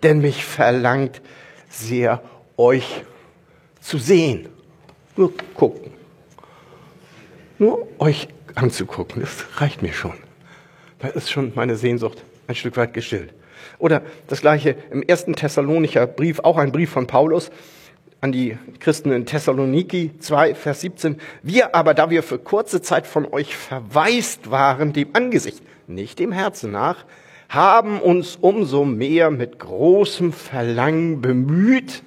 Denn 0.02 0.20
mich 0.20 0.44
verlangt 0.44 1.22
sehr, 1.68 2.22
euch 2.56 3.04
zu 3.80 3.98
sehen. 3.98 4.48
Nur 5.16 5.32
gucken. 5.54 5.92
Nur 7.58 7.86
euch 7.98 8.28
anzugucken, 8.54 9.22
das 9.22 9.60
reicht 9.60 9.82
mir 9.82 9.92
schon. 9.92 10.14
Da 10.98 11.08
ist 11.08 11.30
schon 11.30 11.52
meine 11.54 11.76
Sehnsucht 11.76 12.22
ein 12.46 12.54
Stück 12.54 12.76
weit 12.76 12.94
gestillt. 12.94 13.32
Oder 13.78 14.02
das 14.26 14.40
gleiche 14.40 14.76
im 14.90 15.02
ersten 15.02 15.34
Thessalonicher 15.34 16.06
Brief, 16.06 16.40
auch 16.40 16.56
ein 16.56 16.72
Brief 16.72 16.90
von 16.90 17.06
Paulus 17.06 17.50
an 18.20 18.32
die 18.32 18.56
Christen 18.80 19.12
in 19.12 19.26
Thessaloniki 19.26 20.18
2, 20.18 20.54
Vers 20.54 20.80
17. 20.80 21.20
Wir 21.42 21.74
aber, 21.74 21.92
da 21.92 22.08
wir 22.08 22.22
für 22.22 22.38
kurze 22.38 22.80
Zeit 22.80 23.06
von 23.06 23.30
euch 23.30 23.54
verwaist 23.54 24.50
waren, 24.50 24.92
dem 24.94 25.10
Angesicht, 25.12 25.62
nicht 25.86 26.18
dem 26.18 26.32
Herzen 26.32 26.70
nach, 26.72 27.04
haben 27.54 28.00
uns 28.00 28.36
umso 28.36 28.84
mehr 28.84 29.30
mit 29.30 29.58
großem 29.58 30.32
Verlangen 30.32 31.20
bemüht, 31.20 32.02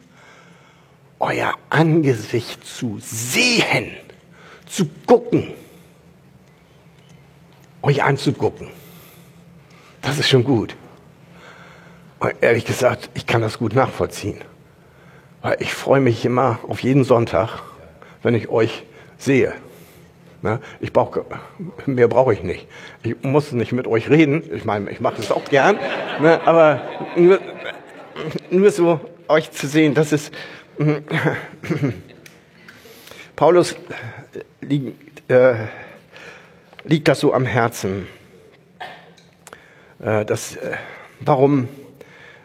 euer 1.20 1.54
Angesicht 1.70 2.66
zu 2.66 2.98
sehen, 3.00 3.92
zu 4.66 4.88
gucken, 5.06 5.48
euch 7.82 8.04
anzugucken. 8.04 8.68
Das 10.02 10.20
ist 10.20 10.30
schon 10.30 10.44
gut. 10.44 10.76
Und 12.20 12.34
ehrlich 12.42 12.66
gesagt, 12.66 13.10
ich 13.14 13.26
kann 13.26 13.42
das 13.42 13.58
gut 13.58 13.74
nachvollziehen. 13.74 14.40
Weil 15.42 15.58
ich 15.60 15.74
freue 15.74 16.02
mich 16.02 16.26
immer 16.26 16.60
auf 16.68 16.82
jeden 16.82 17.04
Sonntag, 17.04 17.62
wenn 18.24 18.36
ich 18.36 18.50
euch 18.50 18.84
sehe. 19.18 19.54
Ne? 20.48 20.62
Ich 20.80 20.94
brauche, 20.94 21.26
mehr 21.86 22.08
brauche 22.08 22.34
ich 22.34 22.42
nicht. 22.42 22.70
Ich 23.04 23.22
muss 23.22 23.52
nicht 23.52 23.74
mit 23.74 23.86
euch 23.86 24.10
reden. 24.10 24.50
Ich 24.56 24.64
meine, 24.64 24.90
ich 24.90 25.02
mache 25.02 25.18
das 25.18 25.30
auch 25.30 25.44
gern. 25.44 25.78
Ne? 26.22 26.40
Aber 26.46 26.84
nur, 27.18 27.40
nur 28.50 28.72
so 28.72 29.02
euch 29.28 29.52
zu 29.52 29.68
sehen, 29.68 29.94
das 29.94 30.14
ist, 30.14 30.34
Paulus 33.36 33.76
liegt, 34.62 35.30
äh, 35.30 35.56
liegt 36.86 37.10
das 37.10 37.20
so 37.20 37.34
am 37.34 37.46
Herzen. 37.46 38.08
Äh, 40.00 40.24
das, 40.24 40.56
äh, 40.56 40.78
warum? 41.20 41.68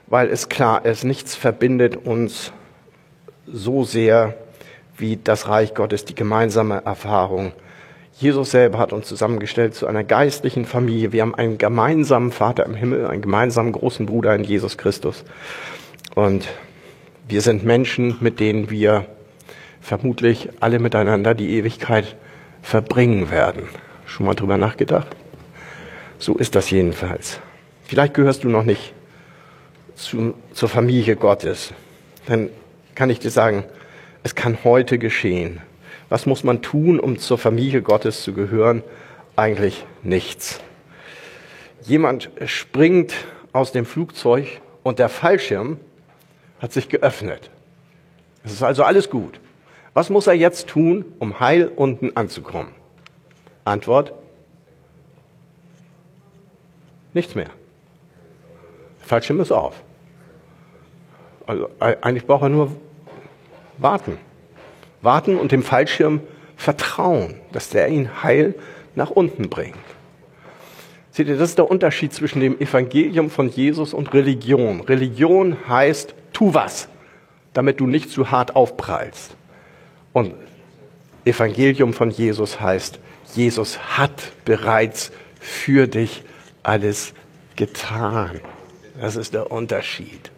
Weil 0.08 0.28
es 0.28 0.48
klar 0.48 0.84
ist, 0.84 1.04
nichts 1.04 1.36
verbindet 1.36 1.96
uns 1.96 2.52
so 3.46 3.84
sehr 3.84 4.34
wie 4.96 5.18
das 5.22 5.46
Reich 5.46 5.72
Gottes, 5.74 6.04
die 6.04 6.16
gemeinsame 6.16 6.82
Erfahrung. 6.84 7.52
Jesus 8.18 8.50
selber 8.50 8.78
hat 8.78 8.92
uns 8.92 9.08
zusammengestellt 9.08 9.74
zu 9.74 9.86
einer 9.86 10.04
geistlichen 10.04 10.64
Familie. 10.64 11.12
Wir 11.12 11.22
haben 11.22 11.34
einen 11.34 11.58
gemeinsamen 11.58 12.30
Vater 12.30 12.64
im 12.66 12.74
Himmel, 12.74 13.06
einen 13.06 13.22
gemeinsamen 13.22 13.72
großen 13.72 14.06
Bruder 14.06 14.34
in 14.34 14.44
Jesus 14.44 14.78
Christus. 14.78 15.24
Und 16.14 16.46
wir 17.26 17.40
sind 17.40 17.64
Menschen, 17.64 18.18
mit 18.20 18.38
denen 18.38 18.70
wir 18.70 19.06
vermutlich 19.80 20.50
alle 20.60 20.78
miteinander 20.78 21.34
die 21.34 21.56
Ewigkeit 21.56 22.16
verbringen 22.62 23.30
werden. 23.30 23.64
Schon 24.06 24.26
mal 24.26 24.34
drüber 24.34 24.58
nachgedacht? 24.58 25.08
So 26.18 26.36
ist 26.36 26.54
das 26.54 26.70
jedenfalls. 26.70 27.40
Vielleicht 27.84 28.14
gehörst 28.14 28.44
du 28.44 28.48
noch 28.48 28.64
nicht 28.64 28.94
zu, 29.96 30.34
zur 30.52 30.68
Familie 30.68 31.16
Gottes. 31.16 31.72
Dann 32.26 32.50
kann 32.94 33.10
ich 33.10 33.18
dir 33.18 33.30
sagen, 33.30 33.64
es 34.22 34.34
kann 34.34 34.58
heute 34.64 34.98
geschehen. 34.98 35.60
Was 36.12 36.26
muss 36.26 36.44
man 36.44 36.60
tun, 36.60 37.00
um 37.00 37.18
zur 37.18 37.38
Familie 37.38 37.80
Gottes 37.80 38.22
zu 38.22 38.34
gehören? 38.34 38.82
Eigentlich 39.34 39.86
nichts. 40.02 40.60
Jemand 41.84 42.28
springt 42.44 43.14
aus 43.54 43.72
dem 43.72 43.86
Flugzeug 43.86 44.60
und 44.82 44.98
der 44.98 45.08
Fallschirm 45.08 45.80
hat 46.60 46.70
sich 46.74 46.90
geöffnet. 46.90 47.48
Es 48.44 48.52
ist 48.52 48.62
also 48.62 48.84
alles 48.84 49.08
gut. 49.08 49.40
Was 49.94 50.10
muss 50.10 50.26
er 50.26 50.34
jetzt 50.34 50.68
tun, 50.68 51.06
um 51.18 51.40
heil 51.40 51.72
unten 51.74 52.14
anzukommen? 52.14 52.72
Antwort? 53.64 54.12
Nichts 57.14 57.34
mehr. 57.34 57.48
Der 59.00 59.06
Fallschirm 59.06 59.40
ist 59.40 59.50
auf. 59.50 59.82
Also 61.46 61.70
eigentlich 61.78 62.26
braucht 62.26 62.42
er 62.42 62.50
nur 62.50 62.76
warten. 63.78 64.18
Warten 65.02 65.36
und 65.36 65.52
dem 65.52 65.62
Fallschirm 65.62 66.20
vertrauen, 66.56 67.34
dass 67.52 67.68
der 67.68 67.88
ihn 67.88 68.22
heil 68.22 68.54
nach 68.94 69.10
unten 69.10 69.50
bringt. 69.50 69.76
Seht 71.10 71.28
ihr, 71.28 71.36
das 71.36 71.50
ist 71.50 71.58
der 71.58 71.70
Unterschied 71.70 72.14
zwischen 72.14 72.40
dem 72.40 72.58
Evangelium 72.58 73.28
von 73.28 73.50
Jesus 73.50 73.92
und 73.92 74.14
Religion. 74.14 74.80
Religion 74.80 75.56
heißt, 75.68 76.14
tu 76.32 76.54
was, 76.54 76.88
damit 77.52 77.80
du 77.80 77.86
nicht 77.86 78.10
zu 78.10 78.30
hart 78.30 78.56
aufprallst. 78.56 79.36
Und 80.14 80.34
Evangelium 81.24 81.92
von 81.92 82.10
Jesus 82.10 82.60
heißt, 82.60 82.98
Jesus 83.34 83.78
hat 83.98 84.32
bereits 84.44 85.12
für 85.38 85.86
dich 85.86 86.22
alles 86.62 87.12
getan. 87.56 88.40
Das 89.00 89.16
ist 89.16 89.34
der 89.34 89.50
Unterschied. 89.50 90.30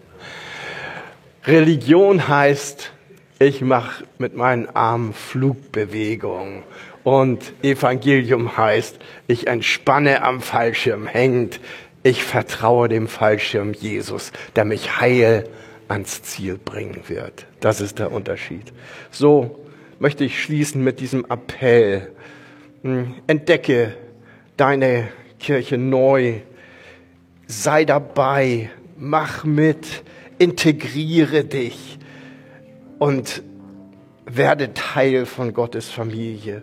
Religion 1.46 2.26
heißt, 2.26 2.93
ich 3.38 3.60
mache 3.60 4.04
mit 4.18 4.36
meinen 4.36 4.68
Armen 4.74 5.12
Flugbewegungen. 5.12 6.62
Und 7.02 7.52
Evangelium 7.62 8.56
heißt, 8.56 8.98
ich 9.26 9.46
entspanne 9.46 10.22
am 10.22 10.40
Fallschirm 10.40 11.06
hängend. 11.06 11.60
Ich 12.02 12.22
vertraue 12.22 12.88
dem 12.88 13.08
Fallschirm 13.08 13.72
Jesus, 13.72 14.32
der 14.56 14.64
mich 14.64 15.00
heil 15.00 15.48
ans 15.88 16.22
Ziel 16.22 16.58
bringen 16.62 17.02
wird. 17.08 17.46
Das 17.60 17.80
ist 17.80 17.98
der 17.98 18.12
Unterschied. 18.12 18.72
So 19.10 19.64
möchte 19.98 20.24
ich 20.24 20.42
schließen 20.42 20.82
mit 20.82 21.00
diesem 21.00 21.24
Appell. 21.26 22.10
Hm, 22.82 23.14
entdecke 23.26 23.94
deine 24.56 25.08
Kirche 25.38 25.76
neu. 25.76 26.40
Sei 27.46 27.84
dabei. 27.84 28.70
Mach 28.96 29.44
mit 29.44 30.04
integriere 30.38 31.44
dich 31.44 31.98
und 32.98 33.42
werde 34.26 34.74
Teil 34.74 35.26
von 35.26 35.52
Gottes 35.52 35.90
Familie. 35.90 36.62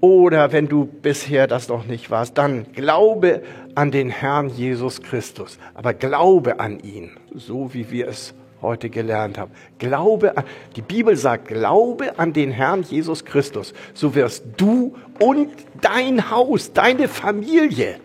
Oder 0.00 0.52
wenn 0.52 0.68
du 0.68 0.84
bisher 0.84 1.46
das 1.46 1.68
noch 1.68 1.84
nicht 1.84 2.10
warst, 2.10 2.38
dann 2.38 2.72
glaube 2.72 3.42
an 3.74 3.90
den 3.90 4.10
Herrn 4.10 4.48
Jesus 4.48 5.02
Christus. 5.02 5.58
Aber 5.74 5.92
glaube 5.92 6.60
an 6.60 6.78
ihn, 6.80 7.10
so 7.34 7.74
wie 7.74 7.90
wir 7.90 8.08
es 8.08 8.34
heute 8.62 8.90
gelernt 8.90 9.38
haben. 9.38 9.52
Glaube 9.78 10.36
an, 10.36 10.44
die 10.76 10.82
Bibel 10.82 11.16
sagt, 11.16 11.48
glaube 11.48 12.18
an 12.18 12.32
den 12.32 12.50
Herrn 12.50 12.82
Jesus 12.82 13.24
Christus. 13.24 13.74
So 13.94 14.14
wirst 14.14 14.44
du 14.56 14.96
und 15.20 15.50
dein 15.80 16.30
Haus, 16.30 16.72
deine 16.72 17.08
Familie 17.08 18.00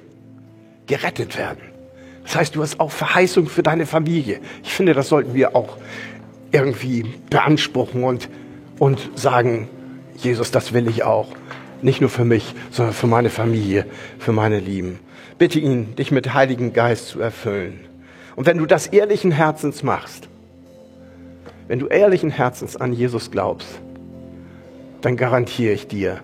gerettet 0.87 1.37
werden. 1.37 1.61
Das 2.23 2.35
heißt, 2.35 2.55
du 2.55 2.61
hast 2.61 2.79
auch 2.79 2.91
Verheißung 2.91 3.47
für 3.47 3.63
deine 3.63 3.85
Familie. 3.85 4.39
Ich 4.63 4.73
finde, 4.73 4.93
das 4.93 5.09
sollten 5.09 5.33
wir 5.33 5.55
auch 5.55 5.77
irgendwie 6.53 7.03
beanspruchen 7.29 8.03
und, 8.03 8.29
und 8.79 9.11
sagen, 9.15 9.67
Jesus, 10.15 10.51
das 10.51 10.71
will 10.71 10.87
ich 10.87 11.03
auch. 11.03 11.27
Nicht 11.81 11.99
nur 11.99 12.09
für 12.09 12.23
mich, 12.23 12.55
sondern 12.71 12.93
für 12.93 13.07
meine 13.07 13.29
Familie, 13.29 13.85
für 14.19 14.31
meine 14.31 14.59
Lieben. 14.59 14.99
Bitte 15.37 15.59
ihn, 15.59 15.95
dich 15.95 16.11
mit 16.11 16.33
Heiligen 16.33 16.71
Geist 16.71 17.07
zu 17.07 17.19
erfüllen. 17.19 17.81
Und 18.37 18.45
wenn 18.45 18.57
du 18.57 18.65
das 18.65 18.87
ehrlichen 18.87 19.31
Herzens 19.31 19.83
machst, 19.83 20.29
wenn 21.67 21.79
du 21.79 21.87
ehrlichen 21.87 22.29
Herzens 22.29 22.77
an 22.77 22.93
Jesus 22.93 23.31
glaubst, 23.31 23.81
dann 25.01 25.17
garantiere 25.17 25.73
ich 25.73 25.87
dir, 25.87 26.21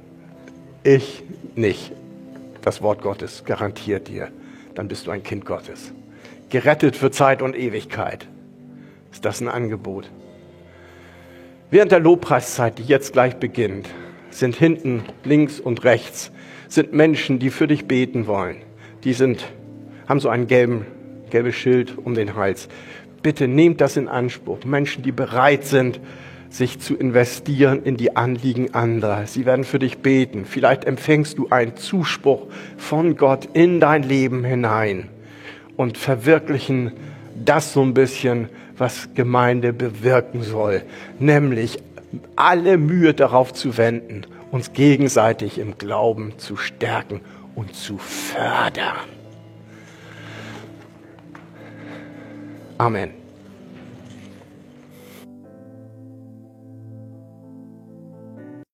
Ich 0.83 1.23
nicht. 1.55 1.91
Das 2.61 2.81
Wort 2.81 3.01
Gottes 3.01 3.43
garantiert 3.45 4.07
dir, 4.07 4.29
dann 4.75 4.87
bist 4.87 5.07
du 5.07 5.11
ein 5.11 5.23
Kind 5.23 5.45
Gottes. 5.45 5.91
Gerettet 6.49 6.95
für 6.95 7.11
Zeit 7.11 7.41
und 7.41 7.55
Ewigkeit. 7.55 8.27
Ist 9.11 9.25
das 9.25 9.41
ein 9.41 9.49
Angebot? 9.49 10.09
Während 11.71 11.91
der 11.91 11.99
Lobpreiszeit, 11.99 12.79
die 12.79 12.83
jetzt 12.83 13.13
gleich 13.13 13.35
beginnt, 13.35 13.87
sind 14.31 14.55
hinten 14.55 15.03
links 15.23 15.59
und 15.59 15.83
rechts 15.83 16.31
sind 16.67 16.93
Menschen, 16.93 17.37
die 17.37 17.51
für 17.51 17.67
dich 17.67 17.85
beten 17.85 18.25
wollen. 18.25 18.57
Die 19.03 19.13
sind, 19.13 19.45
haben 20.07 20.19
so 20.19 20.29
ein 20.29 20.47
gelbes 20.47 21.55
Schild 21.55 21.95
um 21.97 22.15
den 22.15 22.35
Hals. 22.35 22.69
Bitte 23.21 23.47
nehmt 23.47 23.81
das 23.81 23.97
in 23.97 24.07
Anspruch. 24.07 24.65
Menschen, 24.65 25.03
die 25.03 25.11
bereit 25.11 25.63
sind, 25.63 25.99
sich 26.49 26.79
zu 26.79 26.95
investieren 26.95 27.83
in 27.83 27.97
die 27.97 28.15
Anliegen 28.15 28.73
anderer. 28.73 29.27
Sie 29.27 29.45
werden 29.45 29.63
für 29.63 29.77
dich 29.77 29.99
beten. 29.99 30.45
Vielleicht 30.45 30.85
empfängst 30.85 31.37
du 31.37 31.49
einen 31.49 31.75
Zuspruch 31.75 32.47
von 32.77 33.15
Gott 33.15 33.47
in 33.53 33.79
dein 33.79 34.01
Leben 34.01 34.43
hinein 34.43 35.09
und 35.77 35.99
verwirklichen 35.99 36.93
das 37.45 37.73
so 37.73 37.83
ein 37.83 37.93
bisschen, 37.93 38.49
was 38.79 39.09
Gemeinde 39.13 39.73
bewirken 39.73 40.41
soll, 40.43 40.83
nämlich 41.19 41.79
alle 42.35 42.77
Mühe 42.77 43.13
darauf 43.13 43.53
zu 43.53 43.77
wenden, 43.77 44.25
uns 44.51 44.73
gegenseitig 44.73 45.59
im 45.59 45.77
Glauben 45.77 46.37
zu 46.37 46.57
stärken 46.57 47.21
und 47.55 47.75
zu 47.75 47.97
fördern. 47.97 48.95
Amen. 52.77 53.18